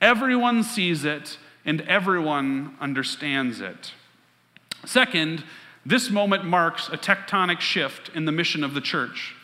Everyone 0.01 0.63
sees 0.63 1.05
it 1.05 1.37
and 1.63 1.81
everyone 1.81 2.75
understands 2.79 3.61
it. 3.61 3.93
Second, 4.85 5.43
this 5.85 6.09
moment 6.09 6.45
marks 6.45 6.89
a 6.89 6.97
tectonic 6.97 7.59
shift 7.59 8.09
in 8.13 8.25
the 8.25 8.31
mission 8.31 8.63
of 8.63 8.73
the 8.73 8.81
church. 8.81 9.35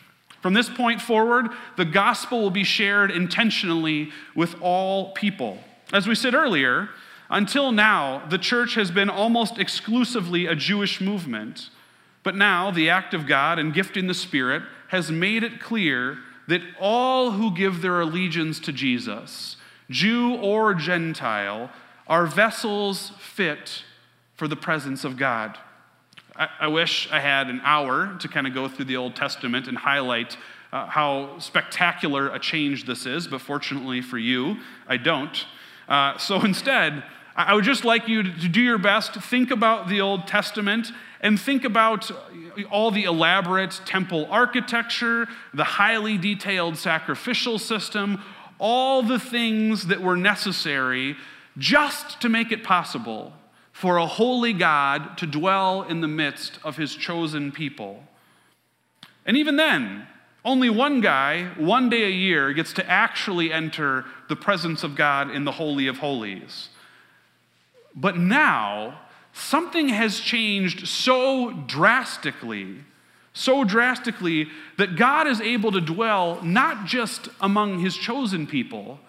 From 0.42 0.54
this 0.54 0.68
point 0.68 1.00
forward, 1.00 1.50
the 1.76 1.84
gospel 1.84 2.42
will 2.42 2.50
be 2.50 2.64
shared 2.64 3.10
intentionally 3.10 4.10
with 4.34 4.60
all 4.60 5.12
people. 5.12 5.58
As 5.92 6.06
we 6.06 6.16
said 6.16 6.34
earlier, 6.34 6.90
until 7.30 7.70
now, 7.70 8.26
the 8.28 8.38
church 8.38 8.74
has 8.74 8.90
been 8.90 9.08
almost 9.08 9.58
exclusively 9.58 10.46
a 10.46 10.56
Jewish 10.56 11.00
movement. 11.00 11.70
But 12.24 12.34
now, 12.34 12.70
the 12.70 12.90
act 12.90 13.14
of 13.14 13.26
God 13.26 13.58
and 13.58 13.72
gifting 13.72 14.08
the 14.08 14.14
Spirit 14.14 14.62
has 14.88 15.10
made 15.10 15.44
it 15.44 15.60
clear 15.60 16.18
that 16.48 16.62
all 16.78 17.30
who 17.30 17.54
give 17.54 17.80
their 17.80 18.00
allegiance 18.00 18.58
to 18.60 18.72
Jesus, 18.72 19.56
Jew 19.88 20.34
or 20.34 20.74
Gentile, 20.74 21.70
are 22.08 22.26
vessels 22.26 23.12
fit 23.18 23.84
for 24.34 24.48
the 24.48 24.56
presence 24.56 25.04
of 25.04 25.16
God. 25.16 25.56
I, 26.36 26.48
I 26.60 26.66
wish 26.68 27.08
I 27.10 27.20
had 27.20 27.48
an 27.48 27.60
hour 27.62 28.16
to 28.18 28.28
kind 28.28 28.46
of 28.46 28.54
go 28.54 28.68
through 28.68 28.86
the 28.86 28.96
Old 28.96 29.16
Testament 29.16 29.68
and 29.68 29.76
highlight 29.76 30.36
uh, 30.72 30.86
how 30.86 31.38
spectacular 31.38 32.28
a 32.28 32.38
change 32.38 32.86
this 32.86 33.04
is, 33.04 33.26
but 33.28 33.40
fortunately 33.40 34.00
for 34.00 34.18
you, 34.18 34.56
I 34.88 34.96
don't. 34.96 35.44
Uh, 35.88 36.16
so 36.16 36.40
instead, 36.44 37.04
I 37.36 37.54
would 37.54 37.64
just 37.64 37.84
like 37.84 38.08
you 38.08 38.22
to 38.22 38.48
do 38.48 38.60
your 38.60 38.78
best, 38.78 39.14
think 39.14 39.50
about 39.50 39.88
the 39.88 40.00
Old 40.00 40.26
Testament, 40.26 40.92
and 41.20 41.40
think 41.40 41.64
about 41.64 42.10
all 42.70 42.90
the 42.90 43.04
elaborate 43.04 43.80
temple 43.86 44.26
architecture, 44.30 45.28
the 45.54 45.64
highly 45.64 46.18
detailed 46.18 46.76
sacrificial 46.76 47.58
system, 47.58 48.20
all 48.58 49.02
the 49.02 49.18
things 49.18 49.86
that 49.86 50.02
were 50.02 50.16
necessary 50.16 51.16
just 51.58 52.20
to 52.20 52.28
make 52.28 52.52
it 52.52 52.64
possible 52.64 53.32
for 53.82 53.96
a 53.96 54.06
holy 54.06 54.52
God 54.52 55.18
to 55.18 55.26
dwell 55.26 55.82
in 55.82 56.02
the 56.02 56.06
midst 56.06 56.60
of 56.62 56.76
his 56.76 56.94
chosen 56.94 57.50
people. 57.50 58.04
And 59.26 59.36
even 59.36 59.56
then, 59.56 60.06
only 60.44 60.70
one 60.70 61.00
guy, 61.00 61.46
one 61.58 61.90
day 61.90 62.04
a 62.04 62.08
year, 62.08 62.52
gets 62.52 62.72
to 62.74 62.88
actually 62.88 63.52
enter 63.52 64.04
the 64.28 64.36
presence 64.36 64.84
of 64.84 64.94
God 64.94 65.32
in 65.32 65.42
the 65.44 65.50
Holy 65.50 65.88
of 65.88 65.98
Holies. 65.98 66.68
But 67.92 68.16
now, 68.16 69.00
something 69.32 69.88
has 69.88 70.20
changed 70.20 70.86
so 70.86 71.50
drastically, 71.66 72.84
so 73.32 73.64
drastically, 73.64 74.46
that 74.78 74.94
God 74.94 75.26
is 75.26 75.40
able 75.40 75.72
to 75.72 75.80
dwell 75.80 76.40
not 76.44 76.86
just 76.86 77.28
among 77.40 77.80
his 77.80 77.96
chosen 77.96 78.46
people, 78.46 79.00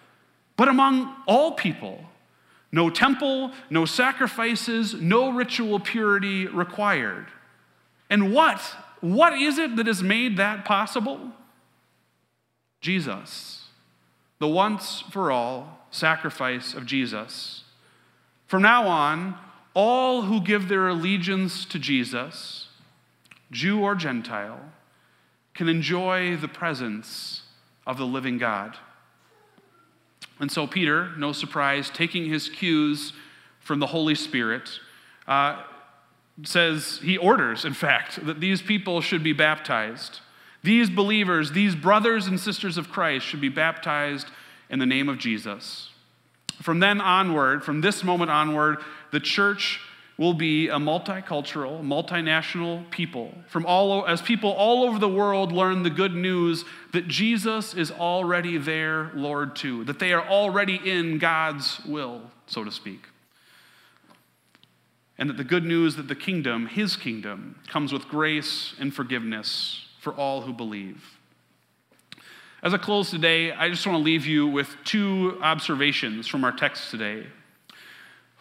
but 0.58 0.68
among 0.68 1.16
all 1.28 1.52
people. 1.52 2.06
No 2.74 2.90
temple, 2.90 3.52
no 3.70 3.86
sacrifices, 3.86 4.96
no 4.96 5.32
ritual 5.32 5.80
purity 5.80 6.48
required. 6.48 7.28
And 8.10 8.34
what? 8.34 8.60
What 9.00 9.34
is 9.34 9.60
it 9.60 9.76
that 9.76 9.86
has 9.86 10.02
made 10.02 10.38
that 10.38 10.66
possible? 10.66 11.20
Jesus, 12.82 13.66
the 14.40 14.48
once 14.48 15.04
for 15.12 15.32
all 15.32 15.86
sacrifice 15.92 16.74
of 16.74 16.88
Jesus. 16.88 17.64
From 18.48 18.64
now 18.64 18.88
on, 18.88 19.38
all 19.76 20.24
who 20.24 20.42
give 20.42 20.68
their 20.68 20.88
allegiance 20.88 21.66
to 21.66 21.78
Jesus, 21.78 22.70
Jew 23.52 23.82
or 23.82 23.94
Gentile, 23.94 24.60
can 25.54 25.70
enjoy 25.70 26.36
the 26.38 26.48
presence 26.48 27.44
of 27.86 28.00
the 28.00 28.06
living 28.08 28.40
God. 28.40 28.78
And 30.44 30.52
so, 30.52 30.68
Peter, 30.68 31.08
no 31.16 31.32
surprise, 31.32 31.90
taking 31.90 32.26
his 32.26 32.50
cues 32.50 33.14
from 33.62 33.80
the 33.80 33.88
Holy 33.88 34.14
Spirit, 34.14 34.70
uh, 35.26 35.64
says, 36.44 37.00
he 37.02 37.18
orders, 37.18 37.64
in 37.64 37.74
fact, 37.74 38.26
that 38.26 38.42
these 38.42 38.62
people 38.62 39.00
should 39.00 39.24
be 39.24 39.32
baptized. 39.32 40.20
These 40.62 40.90
believers, 40.90 41.54
these 41.54 41.76
brothers 41.76 42.28
and 42.28 42.38
sisters 42.38 42.78
of 42.78 42.90
Christ, 42.90 43.26
should 43.26 43.40
be 43.40 43.48
baptized 43.48 44.28
in 44.70 44.80
the 44.80 44.86
name 44.86 45.08
of 45.08 45.18
Jesus. 45.18 45.92
From 46.62 46.82
then 46.82 47.00
onward, 47.00 47.64
from 47.64 47.80
this 47.80 48.04
moment 48.04 48.30
onward, 48.30 48.80
the 49.12 49.22
church 49.22 49.80
will 50.18 50.34
be 50.34 50.68
a 50.68 50.76
multicultural, 50.76 51.82
multinational 51.82 52.90
people. 52.92 53.34
From 53.48 53.66
all, 53.66 54.06
as 54.06 54.22
people 54.22 54.52
all 54.52 54.84
over 54.84 55.00
the 55.00 55.10
world 55.10 55.52
learn 55.52 55.84
the 55.84 55.90
good 55.90 56.14
news 56.14 56.66
that 56.92 57.08
Jesus 57.08 57.74
is 57.74 57.92
already 57.92 58.58
their 58.58 59.12
Lord 59.16 59.56
too, 59.56 59.84
that 59.86 60.00
they 60.00 60.14
are 60.14 60.26
already 60.28 60.76
in 60.76 61.18
God's 61.18 61.84
will, 61.86 62.22
so 62.46 62.64
to 62.64 62.72
speak. 62.72 63.08
And 65.18 65.30
that 65.30 65.38
the 65.38 65.44
good 65.44 65.66
news 65.66 65.96
that 65.96 66.08
the 66.08 66.16
kingdom, 66.16 66.68
his 66.68 66.96
kingdom, 66.96 67.60
comes 67.68 67.92
with 67.92 68.08
grace 68.08 68.76
and 68.80 68.94
forgiveness 68.94 69.86
for 70.00 70.14
all 70.14 70.42
who 70.42 70.54
believe. 70.54 71.18
As 72.62 72.74
I 72.74 72.78
close 72.78 73.10
today, 73.10 73.52
I 73.52 73.70
just 73.70 73.86
want 73.86 73.98
to 73.98 74.04
leave 74.04 74.26
you 74.26 74.48
with 74.48 74.74
two 74.86 75.38
observations 75.42 76.28
from 76.28 76.44
our 76.44 76.52
text 76.52 76.92
today. 76.92 77.26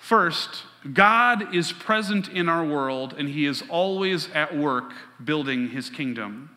First, 0.02 0.64
God 0.92 1.54
is 1.54 1.70
present 1.70 2.28
in 2.28 2.48
our 2.48 2.64
world 2.66 3.14
and 3.16 3.28
he 3.28 3.46
is 3.46 3.62
always 3.68 4.28
at 4.34 4.54
work 4.54 4.92
building 5.24 5.68
his 5.68 5.88
kingdom. 5.88 6.50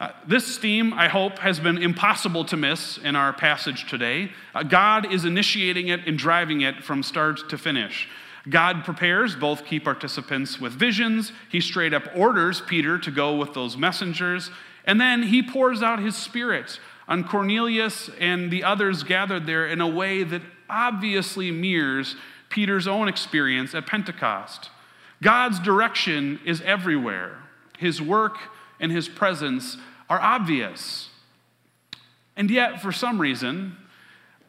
Uh, 0.00 0.10
this 0.26 0.58
theme, 0.58 0.92
I 0.92 1.06
hope, 1.06 1.38
has 1.38 1.60
been 1.60 1.78
impossible 1.78 2.44
to 2.46 2.56
miss 2.56 2.98
in 2.98 3.14
our 3.14 3.32
passage 3.32 3.88
today. 3.88 4.32
Uh, 4.52 4.64
God 4.64 5.12
is 5.12 5.24
initiating 5.24 5.86
it 5.86 6.08
and 6.08 6.18
driving 6.18 6.62
it 6.62 6.82
from 6.82 7.04
start 7.04 7.48
to 7.50 7.56
finish. 7.56 8.08
God 8.48 8.82
prepares 8.84 9.36
both 9.36 9.64
key 9.64 9.78
participants 9.78 10.60
with 10.60 10.72
visions. 10.72 11.30
He 11.48 11.60
straight 11.60 11.94
up 11.94 12.08
orders 12.16 12.60
Peter 12.62 12.98
to 12.98 13.12
go 13.12 13.36
with 13.36 13.54
those 13.54 13.76
messengers. 13.76 14.50
And 14.84 15.00
then 15.00 15.22
he 15.22 15.40
pours 15.40 15.84
out 15.84 16.00
his 16.00 16.16
spirit 16.16 16.80
on 17.06 17.22
Cornelius 17.22 18.10
and 18.18 18.50
the 18.50 18.64
others 18.64 19.04
gathered 19.04 19.46
there 19.46 19.68
in 19.68 19.80
a 19.80 19.88
way 19.88 20.24
that 20.24 20.42
obviously 20.68 21.52
mirrors 21.52 22.16
Peter's 22.56 22.88
own 22.88 23.06
experience 23.06 23.74
at 23.74 23.86
Pentecost. 23.86 24.70
God's 25.22 25.60
direction 25.60 26.40
is 26.46 26.62
everywhere, 26.62 27.36
His 27.76 28.00
work 28.00 28.38
and 28.80 28.90
His 28.90 29.10
presence 29.10 29.76
are 30.08 30.18
obvious. 30.18 31.10
And 32.34 32.50
yet, 32.50 32.80
for 32.80 32.92
some 32.92 33.20
reason, 33.20 33.76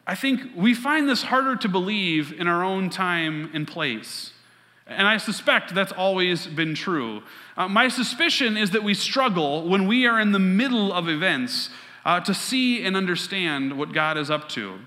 I 0.06 0.14
think 0.14 0.40
we 0.56 0.72
find 0.72 1.06
this 1.06 1.24
harder 1.24 1.54
to 1.56 1.68
believe 1.68 2.32
in 2.32 2.46
our 2.46 2.64
own 2.64 2.88
time 2.88 3.50
and 3.52 3.68
place. 3.68 4.32
And 4.86 5.06
I 5.06 5.18
suspect 5.18 5.74
that's 5.74 5.92
always 5.92 6.46
been 6.46 6.74
true. 6.74 7.22
Uh, 7.58 7.68
my 7.68 7.88
suspicion 7.88 8.56
is 8.56 8.70
that 8.70 8.82
we 8.82 8.94
struggle 8.94 9.68
when 9.68 9.86
we 9.86 10.06
are 10.06 10.18
in 10.18 10.32
the 10.32 10.38
middle 10.38 10.94
of 10.94 11.10
events 11.10 11.68
uh, 12.06 12.20
to 12.20 12.32
see 12.32 12.82
and 12.86 12.96
understand 12.96 13.78
what 13.78 13.92
God 13.92 14.16
is 14.16 14.30
up 14.30 14.48
to. 14.50 14.78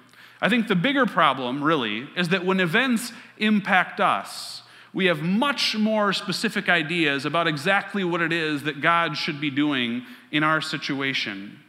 I 0.42 0.50
think 0.50 0.68
the 0.68 0.76
bigger 0.76 1.06
problem, 1.06 1.64
really, 1.64 2.08
is 2.18 2.30
that 2.30 2.44
when 2.44 2.60
events 2.60 3.12
impact 3.38 4.00
us, 4.00 4.64
we 4.94 5.06
have 5.06 5.22
much 5.22 5.76
more 5.78 6.12
specific 6.12 6.68
ideas 6.68 7.26
about 7.26 7.48
exactly 7.48 8.04
what 8.04 8.22
it 8.22 8.34
is 8.34 8.64
that 8.64 8.82
God 8.82 9.16
should 9.16 9.40
be 9.40 9.50
doing 9.50 10.04
in 10.32 10.44
our 10.44 10.60
situation. 10.60 11.60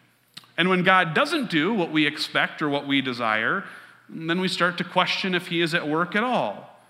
And 0.57 0.69
when 0.69 0.83
God 0.83 1.15
doesn't 1.15 1.51
do 1.51 1.73
what 1.73 1.93
we 1.93 2.07
expect 2.07 2.63
or 2.63 2.69
what 2.69 2.87
we 2.87 3.01
desire, 3.01 3.65
then 4.09 4.41
we 4.41 4.49
start 4.49 4.79
to 4.79 4.85
question 4.85 5.35
if 5.35 5.49
He 5.49 5.61
is 5.61 5.75
at 5.75 5.87
work 5.87 6.17
at 6.17 6.25
all. 6.25 6.81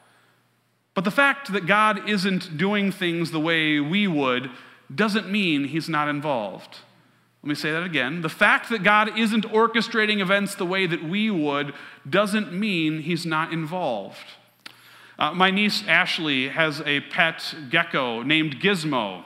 But 0.95 1.05
the 1.05 1.11
fact 1.11 1.53
that 1.53 1.66
God 1.66 2.09
isn't 2.09 2.57
doing 2.57 2.92
things 2.92 3.31
the 3.31 3.40
way 3.40 3.81
we 3.81 4.07
would 4.07 4.51
doesn't 4.95 5.31
mean 5.31 5.64
He's 5.64 5.88
not 5.88 6.09
involved. 6.09 6.79
Let 7.42 7.48
me 7.48 7.55
say 7.57 7.72
that 7.72 7.83
again. 7.83 8.22
The 8.22 8.28
fact 8.28 8.68
that 8.70 8.85
God 8.85 9.18
isn't 9.18 9.46
orchestrating 9.46 10.20
events 10.20 10.55
the 10.55 10.66
way 10.66 10.87
that 10.87 11.02
we 11.02 11.28
would 11.28 11.74
doesn't 12.09 12.52
mean 12.52 13.00
He's 13.02 13.26
not 13.26 13.52
involved. 13.52 14.16
Uh, 15.18 15.33
my 15.33 15.50
niece 15.50 15.83
Ashley 15.87 16.48
has 16.48 16.81
a 16.83 17.00
pet 17.00 17.55
gecko 17.68 18.22
named 18.22 18.61
Gizmo. 18.61 19.24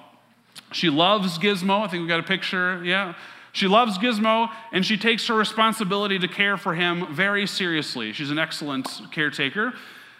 She 0.72 0.90
loves 0.90 1.38
Gizmo. 1.38 1.84
I 1.84 1.88
think 1.88 2.02
we 2.02 2.08
got 2.08 2.20
a 2.20 2.24
picture. 2.24 2.82
Yeah. 2.84 3.14
She 3.52 3.68
loves 3.68 3.96
Gizmo 3.96 4.50
and 4.72 4.84
she 4.84 4.96
takes 4.96 5.26
her 5.28 5.34
responsibility 5.34 6.18
to 6.18 6.28
care 6.28 6.56
for 6.56 6.74
him 6.74 7.14
very 7.14 7.46
seriously. 7.46 8.12
She's 8.12 8.30
an 8.30 8.38
excellent 8.38 8.88
caretaker. 9.12 9.72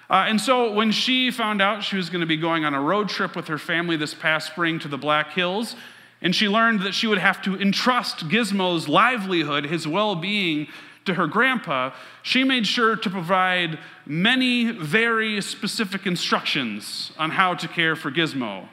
Uh, 0.08 0.24
and 0.28 0.40
so 0.40 0.72
when 0.72 0.92
she 0.92 1.30
found 1.30 1.60
out 1.60 1.82
she 1.82 1.96
was 1.96 2.08
going 2.08 2.20
to 2.20 2.26
be 2.26 2.36
going 2.36 2.64
on 2.64 2.72
a 2.72 2.80
road 2.80 3.08
trip 3.08 3.34
with 3.34 3.48
her 3.48 3.58
family 3.58 3.96
this 3.96 4.14
past 4.14 4.46
spring 4.46 4.78
to 4.78 4.88
the 4.88 4.96
Black 4.96 5.32
Hills, 5.32 5.74
and 6.22 6.34
she 6.34 6.48
learned 6.48 6.80
that 6.80 6.94
she 6.94 7.06
would 7.06 7.18
have 7.18 7.42
to 7.42 7.60
entrust 7.60 8.28
Gizmo's 8.28 8.88
livelihood, 8.88 9.64
his 9.64 9.86
well 9.86 10.14
being, 10.14 10.68
to 11.06 11.14
her 11.14 11.26
grandpa, 11.26 11.92
she 12.22 12.44
made 12.44 12.66
sure 12.66 12.96
to 12.96 13.08
provide 13.08 13.78
many 14.04 14.70
very 14.70 15.40
specific 15.40 16.06
instructions 16.06 17.12
on 17.16 17.30
how 17.30 17.54
to 17.54 17.66
care 17.68 17.96
for 17.96 18.10
Gizmo. 18.10 18.68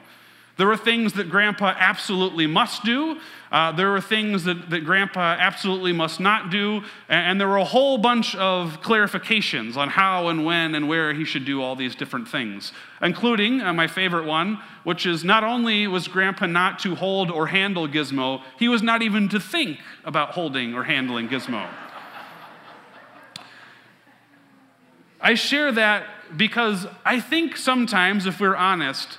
There 0.56 0.66
were 0.66 0.76
things 0.76 1.14
that 1.14 1.30
grandpa 1.30 1.74
absolutely 1.78 2.46
must 2.46 2.84
do. 2.84 3.18
Uh, 3.54 3.70
there 3.70 3.92
were 3.92 4.00
things 4.00 4.42
that, 4.42 4.68
that 4.68 4.84
grandpa 4.84 5.36
absolutely 5.38 5.92
must 5.92 6.18
not 6.18 6.50
do. 6.50 6.82
And, 7.08 7.40
there 7.40 7.46
were 7.46 7.58
a 7.58 7.64
whole 7.64 7.98
bunch 7.98 8.34
of 8.34 8.82
clarifications 8.82 9.76
on 9.76 9.90
how 9.90 10.26
and 10.26 10.44
when 10.44 10.74
and 10.74 10.88
where 10.88 11.14
he 11.14 11.24
should 11.24 11.44
do 11.44 11.62
all 11.62 11.76
these 11.76 11.94
different 11.94 12.26
things, 12.26 12.72
including 13.00 13.60
uh, 13.60 13.72
my 13.72 13.86
favorite 13.86 14.24
one, 14.24 14.58
which 14.82 15.06
is 15.06 15.22
not 15.22 15.44
only 15.44 15.86
was 15.86 16.08
grandpa 16.08 16.46
not 16.46 16.80
to 16.80 16.96
hold 16.96 17.30
or 17.30 17.46
handle 17.46 17.86
Gizmo, 17.86 18.42
he 18.58 18.66
was 18.66 18.82
not 18.82 19.02
even 19.02 19.28
to 19.28 19.38
think 19.38 19.78
about 20.04 20.30
holding 20.30 20.74
or 20.74 20.82
handling 20.82 21.28
Gizmo. 21.28 21.68
I 25.20 25.34
share 25.34 25.70
that 25.70 26.06
because 26.36 26.88
I 27.04 27.20
think 27.20 27.56
sometimes, 27.56 28.26
if 28.26 28.40
we're 28.40 28.56
honest, 28.56 29.16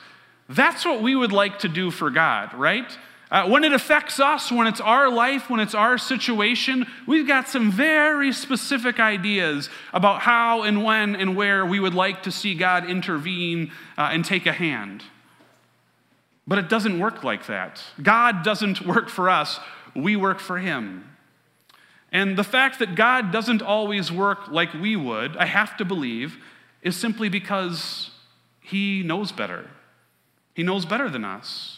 that's 0.50 0.84
what 0.84 1.02
we 1.02 1.16
would 1.16 1.32
like 1.32 1.60
to 1.60 1.70
do 1.70 1.90
for 1.90 2.10
God, 2.10 2.54
right? 2.54 2.98
Uh, 3.32 3.48
when 3.48 3.64
it 3.64 3.74
affects 3.74 4.20
us, 4.20 4.52
when 4.52 4.68
it's 4.68 4.80
our 4.80 5.10
life, 5.10 5.50
when 5.50 5.60
it's 5.60 5.74
our 5.74 5.98
situation, 5.98 6.86
we've 7.08 7.28
got 7.28 7.48
some 7.48 7.72
very 7.72 8.32
specific 8.32 9.00
ideas 9.00 9.70
about 9.94 10.22
how 10.22 10.62
and 10.62 10.84
when 10.84 11.16
and 11.16 11.36
where 11.36 11.66
we 11.66 11.80
would 11.80 11.96
like 11.96 12.22
to 12.24 12.32
see 12.32 12.54
God 12.54 12.88
intervene 12.88 13.72
uh, 13.98 14.10
and 14.12 14.24
take 14.24 14.46
a 14.46 14.54
hand. 14.54 15.04
But 16.48 16.60
it 16.60 16.70
doesn't 16.70 17.00
work 17.00 17.24
like 17.24 17.48
that. 17.48 17.82
God 18.02 18.44
doesn't 18.44 18.86
work 18.86 19.10
for 19.10 19.30
us, 19.30 19.60
we 19.96 20.16
work 20.16 20.40
for 20.40 20.60
Him. 20.60 21.10
And 22.12 22.38
the 22.38 22.44
fact 22.44 22.80
that 22.80 22.96
God 22.96 23.32
doesn't 23.32 23.62
always 23.62 24.12
work 24.12 24.48
like 24.50 24.74
we 24.74 24.96
would, 24.96 25.36
I 25.36 25.46
have 25.46 25.76
to 25.78 25.86
believe, 25.86 26.38
is 26.84 26.96
simply 26.96 27.28
because 27.28 28.12
He 28.62 29.02
knows 29.04 29.32
better. 29.32 29.70
He 30.54 30.62
knows 30.62 30.86
better 30.86 31.10
than 31.10 31.26
us. 31.26 31.75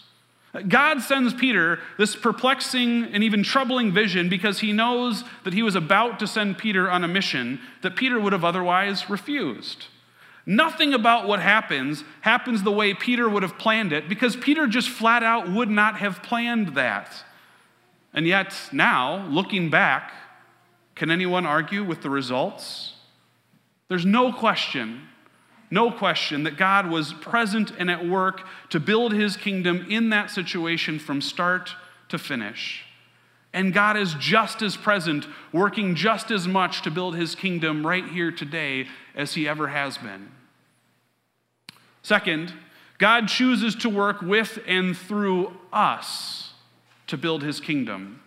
God 0.61 1.01
sends 1.01 1.33
Peter 1.33 1.79
this 1.97 2.15
perplexing 2.15 3.05
and 3.05 3.23
even 3.23 3.43
troubling 3.43 3.91
vision 3.91 4.29
because 4.29 4.59
he 4.59 4.71
knows 4.71 5.23
that 5.43 5.53
he 5.53 5.63
was 5.63 5.75
about 5.75 6.19
to 6.19 6.27
send 6.27 6.57
Peter 6.57 6.89
on 6.89 7.03
a 7.03 7.07
mission 7.07 7.59
that 7.81 7.95
Peter 7.95 8.19
would 8.19 8.33
have 8.33 8.45
otherwise 8.45 9.09
refused. 9.09 9.87
Nothing 10.45 10.93
about 10.93 11.27
what 11.27 11.41
happens 11.41 12.05
happens 12.21 12.63
the 12.63 12.71
way 12.71 12.93
Peter 12.93 13.27
would 13.27 13.43
have 13.43 13.57
planned 13.57 13.91
it 13.91 14.07
because 14.07 14.37
Peter 14.37 14.65
just 14.65 14.87
flat 14.87 15.21
out 15.21 15.49
would 15.51 15.69
not 15.69 15.97
have 15.97 16.23
planned 16.23 16.75
that. 16.75 17.13
And 18.13 18.25
yet, 18.25 18.55
now, 18.71 19.27
looking 19.27 19.69
back, 19.69 20.13
can 20.95 21.11
anyone 21.11 21.45
argue 21.45 21.83
with 21.83 22.01
the 22.01 22.09
results? 22.09 22.93
There's 23.89 24.05
no 24.05 24.31
question 24.31 25.01
no 25.69 25.91
question 25.91 26.43
that 26.43 26.57
God 26.57 26.89
was 26.89 27.13
present 27.13 27.71
and 27.77 27.91
at 27.91 28.07
work 28.07 28.41
to 28.69 28.79
build 28.79 29.13
his 29.13 29.35
kingdom 29.35 29.85
in 29.89 30.09
that 30.11 30.31
situation 30.31 30.99
from 30.99 31.21
start 31.21 31.71
to 32.09 32.17
finish. 32.17 32.83
And 33.53 33.73
God 33.73 33.97
is 33.97 34.13
just 34.15 34.61
as 34.61 34.77
present, 34.77 35.25
working 35.51 35.95
just 35.95 36.31
as 36.31 36.47
much 36.47 36.83
to 36.83 36.91
build 36.91 37.15
his 37.15 37.35
kingdom 37.35 37.85
right 37.85 38.07
here 38.07 38.31
today 38.31 38.87
as 39.15 39.33
he 39.33 39.47
ever 39.47 39.67
has 39.67 39.97
been. 39.97 40.31
Second, 42.01 42.53
God 42.97 43.27
chooses 43.27 43.75
to 43.75 43.89
work 43.89 44.21
with 44.21 44.59
and 44.67 44.97
through 44.97 45.55
us 45.73 46.53
to 47.07 47.17
build 47.17 47.43
his 47.43 47.59
kingdom. 47.59 48.21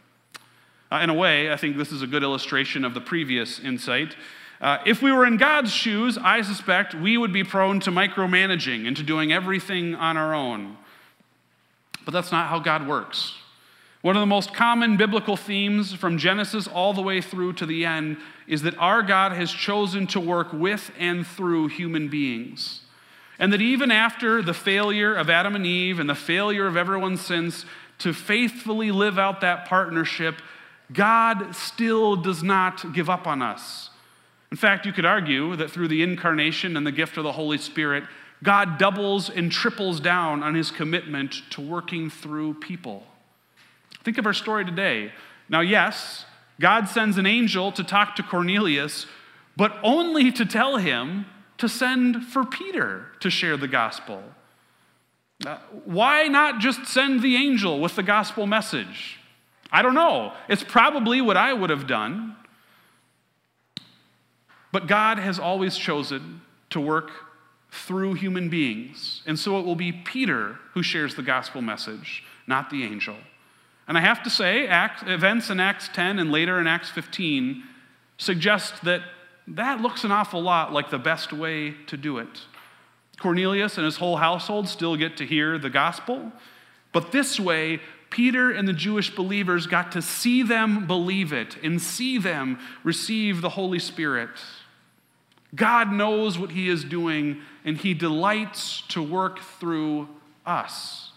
Uh, 0.92 0.96
in 0.96 1.10
a 1.10 1.14
way, 1.14 1.52
I 1.52 1.56
think 1.56 1.76
this 1.76 1.92
is 1.92 2.02
a 2.02 2.06
good 2.06 2.22
illustration 2.22 2.84
of 2.84 2.94
the 2.94 3.00
previous 3.00 3.60
insight. 3.60 4.16
Uh, 4.60 4.78
if 4.84 5.00
we 5.00 5.10
were 5.10 5.24
in 5.24 5.38
God's 5.38 5.72
shoes, 5.72 6.18
I 6.18 6.42
suspect 6.42 6.94
we 6.94 7.16
would 7.16 7.32
be 7.32 7.44
prone 7.44 7.80
to 7.80 7.90
micromanaging 7.90 8.86
and 8.86 8.96
to 8.96 9.02
doing 9.02 9.32
everything 9.32 9.94
on 9.94 10.16
our 10.16 10.34
own. 10.34 10.76
But 12.04 12.12
that's 12.12 12.30
not 12.30 12.48
how 12.48 12.58
God 12.58 12.86
works. 12.86 13.34
One 14.02 14.16
of 14.16 14.20
the 14.20 14.26
most 14.26 14.54
common 14.54 14.96
biblical 14.96 15.36
themes 15.36 15.94
from 15.94 16.18
Genesis 16.18 16.66
all 16.66 16.94
the 16.94 17.02
way 17.02 17.20
through 17.20 17.54
to 17.54 17.66
the 17.66 17.84
end 17.84 18.16
is 18.46 18.62
that 18.62 18.76
our 18.78 19.02
God 19.02 19.32
has 19.32 19.50
chosen 19.50 20.06
to 20.08 20.20
work 20.20 20.52
with 20.52 20.90
and 20.98 21.26
through 21.26 21.68
human 21.68 22.08
beings. 22.08 22.80
And 23.38 23.52
that 23.52 23.60
even 23.60 23.90
after 23.90 24.42
the 24.42 24.54
failure 24.54 25.14
of 25.14 25.30
Adam 25.30 25.54
and 25.54 25.66
Eve 25.66 25.98
and 25.98 26.08
the 26.08 26.14
failure 26.14 26.66
of 26.66 26.76
everyone 26.76 27.16
since 27.16 27.64
to 27.98 28.12
faithfully 28.12 28.90
live 28.90 29.18
out 29.18 29.40
that 29.42 29.66
partnership, 29.66 30.36
God 30.92 31.54
still 31.54 32.16
does 32.16 32.42
not 32.42 32.92
give 32.94 33.08
up 33.08 33.26
on 33.26 33.40
us. 33.40 33.90
In 34.50 34.56
fact, 34.56 34.84
you 34.84 34.92
could 34.92 35.04
argue 35.04 35.54
that 35.56 35.70
through 35.70 35.88
the 35.88 36.02
incarnation 36.02 36.76
and 36.76 36.86
the 36.86 36.92
gift 36.92 37.16
of 37.16 37.24
the 37.24 37.32
Holy 37.32 37.58
Spirit, 37.58 38.04
God 38.42 38.78
doubles 38.78 39.30
and 39.30 39.52
triples 39.52 40.00
down 40.00 40.42
on 40.42 40.54
his 40.54 40.70
commitment 40.70 41.42
to 41.50 41.60
working 41.60 42.10
through 42.10 42.54
people. 42.54 43.04
Think 44.02 44.18
of 44.18 44.26
our 44.26 44.32
story 44.32 44.64
today. 44.64 45.12
Now, 45.48 45.60
yes, 45.60 46.24
God 46.58 46.88
sends 46.88 47.18
an 47.18 47.26
angel 47.26 47.70
to 47.72 47.84
talk 47.84 48.16
to 48.16 48.22
Cornelius, 48.22 49.06
but 49.56 49.76
only 49.82 50.32
to 50.32 50.44
tell 50.44 50.78
him 50.78 51.26
to 51.58 51.68
send 51.68 52.24
for 52.24 52.44
Peter 52.44 53.06
to 53.20 53.30
share 53.30 53.56
the 53.56 53.68
gospel. 53.68 54.22
Why 55.84 56.24
not 56.24 56.60
just 56.60 56.86
send 56.86 57.22
the 57.22 57.36
angel 57.36 57.80
with 57.80 57.96
the 57.96 58.02
gospel 58.02 58.46
message? 58.46 59.18
I 59.72 59.82
don't 59.82 59.94
know. 59.94 60.32
It's 60.48 60.64
probably 60.64 61.20
what 61.20 61.36
I 61.36 61.52
would 61.52 61.70
have 61.70 61.86
done. 61.86 62.36
But 64.72 64.86
God 64.86 65.18
has 65.18 65.38
always 65.38 65.76
chosen 65.76 66.42
to 66.70 66.80
work 66.80 67.10
through 67.70 68.14
human 68.14 68.48
beings. 68.48 69.22
And 69.26 69.38
so 69.38 69.58
it 69.58 69.66
will 69.66 69.76
be 69.76 69.92
Peter 69.92 70.58
who 70.74 70.82
shares 70.82 71.14
the 71.14 71.22
gospel 71.22 71.62
message, 71.62 72.24
not 72.46 72.70
the 72.70 72.84
angel. 72.84 73.16
And 73.86 73.98
I 73.98 74.00
have 74.00 74.22
to 74.22 74.30
say, 74.30 74.66
Acts, 74.66 75.02
events 75.06 75.50
in 75.50 75.60
Acts 75.60 75.88
10 75.92 76.18
and 76.18 76.30
later 76.30 76.60
in 76.60 76.66
Acts 76.66 76.90
15 76.90 77.62
suggest 78.18 78.84
that 78.84 79.02
that 79.48 79.80
looks 79.80 80.04
an 80.04 80.12
awful 80.12 80.40
lot 80.40 80.72
like 80.72 80.90
the 80.90 80.98
best 80.98 81.32
way 81.32 81.74
to 81.86 81.96
do 81.96 82.18
it. 82.18 82.42
Cornelius 83.18 83.76
and 83.76 83.84
his 83.84 83.96
whole 83.96 84.16
household 84.16 84.68
still 84.68 84.96
get 84.96 85.16
to 85.16 85.26
hear 85.26 85.58
the 85.58 85.70
gospel, 85.70 86.32
but 86.92 87.12
this 87.12 87.38
way, 87.38 87.80
Peter 88.10 88.50
and 88.50 88.66
the 88.66 88.72
Jewish 88.72 89.14
believers 89.14 89.66
got 89.66 89.92
to 89.92 90.02
see 90.02 90.42
them 90.42 90.86
believe 90.86 91.32
it 91.32 91.56
and 91.62 91.80
see 91.80 92.18
them 92.18 92.58
receive 92.82 93.40
the 93.40 93.50
Holy 93.50 93.78
Spirit. 93.78 94.30
God 95.54 95.92
knows 95.92 96.38
what 96.38 96.52
He 96.52 96.68
is 96.68 96.84
doing, 96.84 97.40
and 97.64 97.76
He 97.76 97.94
delights 97.94 98.82
to 98.88 99.02
work 99.02 99.40
through 99.40 100.08
us. 100.46 101.12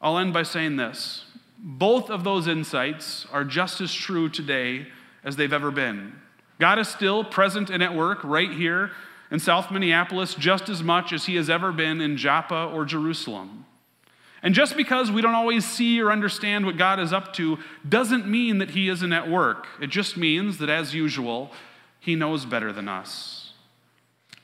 I'll 0.00 0.18
end 0.18 0.32
by 0.32 0.42
saying 0.42 0.76
this 0.76 1.24
both 1.64 2.10
of 2.10 2.24
those 2.24 2.48
insights 2.48 3.24
are 3.32 3.44
just 3.44 3.80
as 3.80 3.94
true 3.94 4.28
today 4.28 4.88
as 5.22 5.36
they've 5.36 5.52
ever 5.52 5.70
been. 5.70 6.12
God 6.58 6.78
is 6.78 6.88
still 6.88 7.22
present 7.22 7.70
and 7.70 7.82
at 7.82 7.94
work 7.94 8.24
right 8.24 8.50
here 8.50 8.90
in 9.30 9.38
South 9.38 9.70
Minneapolis 9.70 10.34
just 10.34 10.68
as 10.68 10.82
much 10.82 11.12
as 11.12 11.26
he 11.26 11.36
has 11.36 11.48
ever 11.48 11.70
been 11.70 12.00
in 12.00 12.16
Joppa 12.16 12.70
or 12.74 12.84
Jerusalem. 12.84 13.64
And 14.42 14.54
just 14.54 14.76
because 14.76 15.10
we 15.10 15.22
don't 15.22 15.36
always 15.36 15.64
see 15.64 16.00
or 16.00 16.10
understand 16.10 16.66
what 16.66 16.76
God 16.76 16.98
is 16.98 17.12
up 17.12 17.32
to 17.34 17.58
doesn't 17.88 18.26
mean 18.26 18.58
that 18.58 18.70
he 18.70 18.88
isn't 18.88 19.12
at 19.12 19.30
work. 19.30 19.68
It 19.80 19.86
just 19.86 20.16
means 20.16 20.58
that, 20.58 20.68
as 20.68 20.94
usual, 20.94 21.52
he 22.02 22.16
knows 22.16 22.44
better 22.44 22.72
than 22.72 22.88
us. 22.88 23.52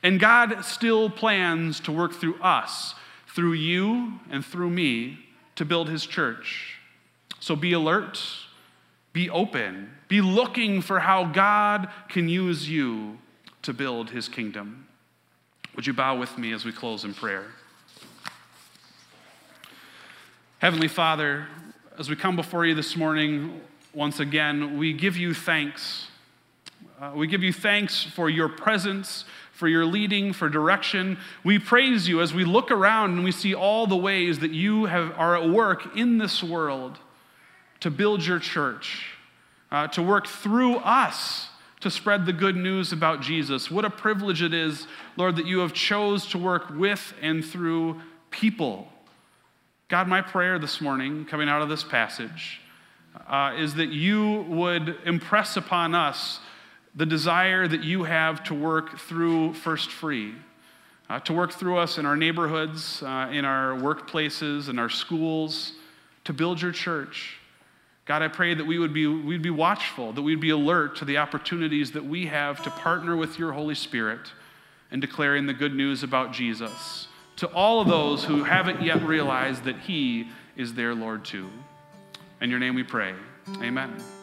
And 0.01 0.17
God 0.17 0.63
still 0.63 1.09
plans 1.09 1.81
to 1.81 1.91
work 1.91 2.13
through 2.13 2.41
us, 2.41 2.95
through 3.27 3.53
you 3.53 4.13
and 4.31 4.45
through 4.45 4.69
me, 4.69 5.19
to 5.55 5.65
build 5.65 5.89
his 5.89 6.05
church. 6.05 6.79
So 7.41 7.57
be 7.57 7.73
alert, 7.73 8.23
be 9.11 9.29
open, 9.29 9.91
be 10.07 10.21
looking 10.21 10.81
for 10.81 11.01
how 11.01 11.25
God 11.25 11.89
can 12.07 12.29
use 12.29 12.69
you 12.69 13.17
to 13.63 13.73
build 13.73 14.09
his 14.09 14.29
kingdom. 14.29 14.87
Would 15.75 15.85
you 15.85 15.93
bow 15.93 16.17
with 16.17 16.37
me 16.37 16.53
as 16.53 16.63
we 16.63 16.71
close 16.71 17.03
in 17.03 17.13
prayer? 17.13 17.47
Heavenly 20.59 20.87
Father, 20.87 21.47
as 21.97 22.09
we 22.09 22.15
come 22.15 22.37
before 22.37 22.65
you 22.65 22.73
this 22.73 22.95
morning, 22.95 23.59
once 23.93 24.21
again, 24.21 24.77
we 24.77 24.93
give 24.93 25.17
you 25.17 25.33
thanks. 25.33 26.08
Uh, 26.99 27.13
we 27.15 27.27
give 27.27 27.41
you 27.41 27.53
thanks 27.53 28.03
for 28.03 28.29
your 28.29 28.49
presence, 28.49 29.23
for 29.53 29.69
your 29.69 29.85
leading, 29.85 30.33
for 30.33 30.49
direction. 30.49 31.17
We 31.45 31.57
praise 31.57 32.09
you 32.09 32.19
as 32.19 32.33
we 32.33 32.43
look 32.43 32.71
around 32.71 33.11
and 33.11 33.23
we 33.23 33.31
see 33.31 33.55
all 33.55 33.87
the 33.87 33.95
ways 33.95 34.39
that 34.39 34.51
you 34.51 34.85
have, 34.85 35.13
are 35.17 35.37
at 35.37 35.49
work 35.49 35.95
in 35.95 36.17
this 36.17 36.43
world 36.43 36.97
to 37.79 37.89
build 37.89 38.25
your 38.25 38.39
church, 38.39 39.13
uh, 39.71 39.87
to 39.87 40.03
work 40.03 40.27
through 40.27 40.75
us 40.77 41.47
to 41.79 41.89
spread 41.89 42.25
the 42.25 42.33
good 42.33 42.57
news 42.57 42.91
about 42.91 43.21
Jesus. 43.21 43.71
What 43.71 43.85
a 43.85 43.89
privilege 43.89 44.41
it 44.41 44.53
is, 44.53 44.85
Lord, 45.15 45.37
that 45.37 45.45
you 45.45 45.59
have 45.59 45.71
chose 45.71 46.25
to 46.27 46.37
work 46.37 46.69
with 46.69 47.13
and 47.21 47.45
through 47.45 48.01
people. 48.31 48.89
God, 49.87 50.09
my 50.09 50.21
prayer 50.21 50.59
this 50.59 50.81
morning, 50.81 51.23
coming 51.23 51.47
out 51.47 51.61
of 51.61 51.69
this 51.69 51.85
passage, 51.85 52.59
uh, 53.27 53.53
is 53.57 53.75
that 53.75 53.89
you 53.89 54.41
would 54.49 54.97
impress 55.05 55.55
upon 55.55 55.95
us 55.95 56.41
the 56.95 57.05
desire 57.05 57.67
that 57.67 57.83
you 57.83 58.03
have 58.03 58.43
to 58.45 58.53
work 58.53 58.97
through 58.99 59.53
First 59.53 59.91
Free, 59.91 60.35
uh, 61.09 61.19
to 61.21 61.33
work 61.33 61.53
through 61.53 61.77
us 61.77 61.97
in 61.97 62.05
our 62.05 62.15
neighborhoods, 62.15 63.01
uh, 63.03 63.29
in 63.31 63.45
our 63.45 63.73
workplaces, 63.73 64.69
in 64.69 64.79
our 64.79 64.89
schools, 64.89 65.73
to 66.25 66.33
build 66.33 66.61
your 66.61 66.71
church. 66.71 67.37
God, 68.05 68.21
I 68.21 68.27
pray 68.27 68.55
that 68.55 68.65
we 68.65 68.79
would 68.79 68.93
be, 68.93 69.05
we'd 69.05 69.41
be 69.41 69.51
watchful, 69.51 70.13
that 70.13 70.21
we'd 70.21 70.41
be 70.41 70.49
alert 70.49 70.95
to 70.97 71.05
the 71.05 71.17
opportunities 71.17 71.91
that 71.91 72.03
we 72.03 72.25
have 72.25 72.63
to 72.63 72.71
partner 72.71 73.15
with 73.15 73.37
your 73.37 73.51
Holy 73.51 73.75
Spirit 73.75 74.31
in 74.91 74.99
declaring 74.99 75.45
the 75.45 75.53
good 75.53 75.75
news 75.75 76.01
about 76.01 76.33
Jesus 76.33 77.07
to 77.39 77.47
all 77.47 77.79
of 77.79 77.87
those 77.87 78.25
who 78.25 78.43
haven't 78.43 78.81
yet 78.81 79.01
realized 79.03 79.63
that 79.63 79.77
He 79.79 80.29
is 80.57 80.73
their 80.73 80.93
Lord 80.93 81.23
too. 81.23 81.47
In 82.41 82.49
your 82.49 82.59
name 82.59 82.75
we 82.75 82.83
pray. 82.83 83.13
Amen. 83.61 84.18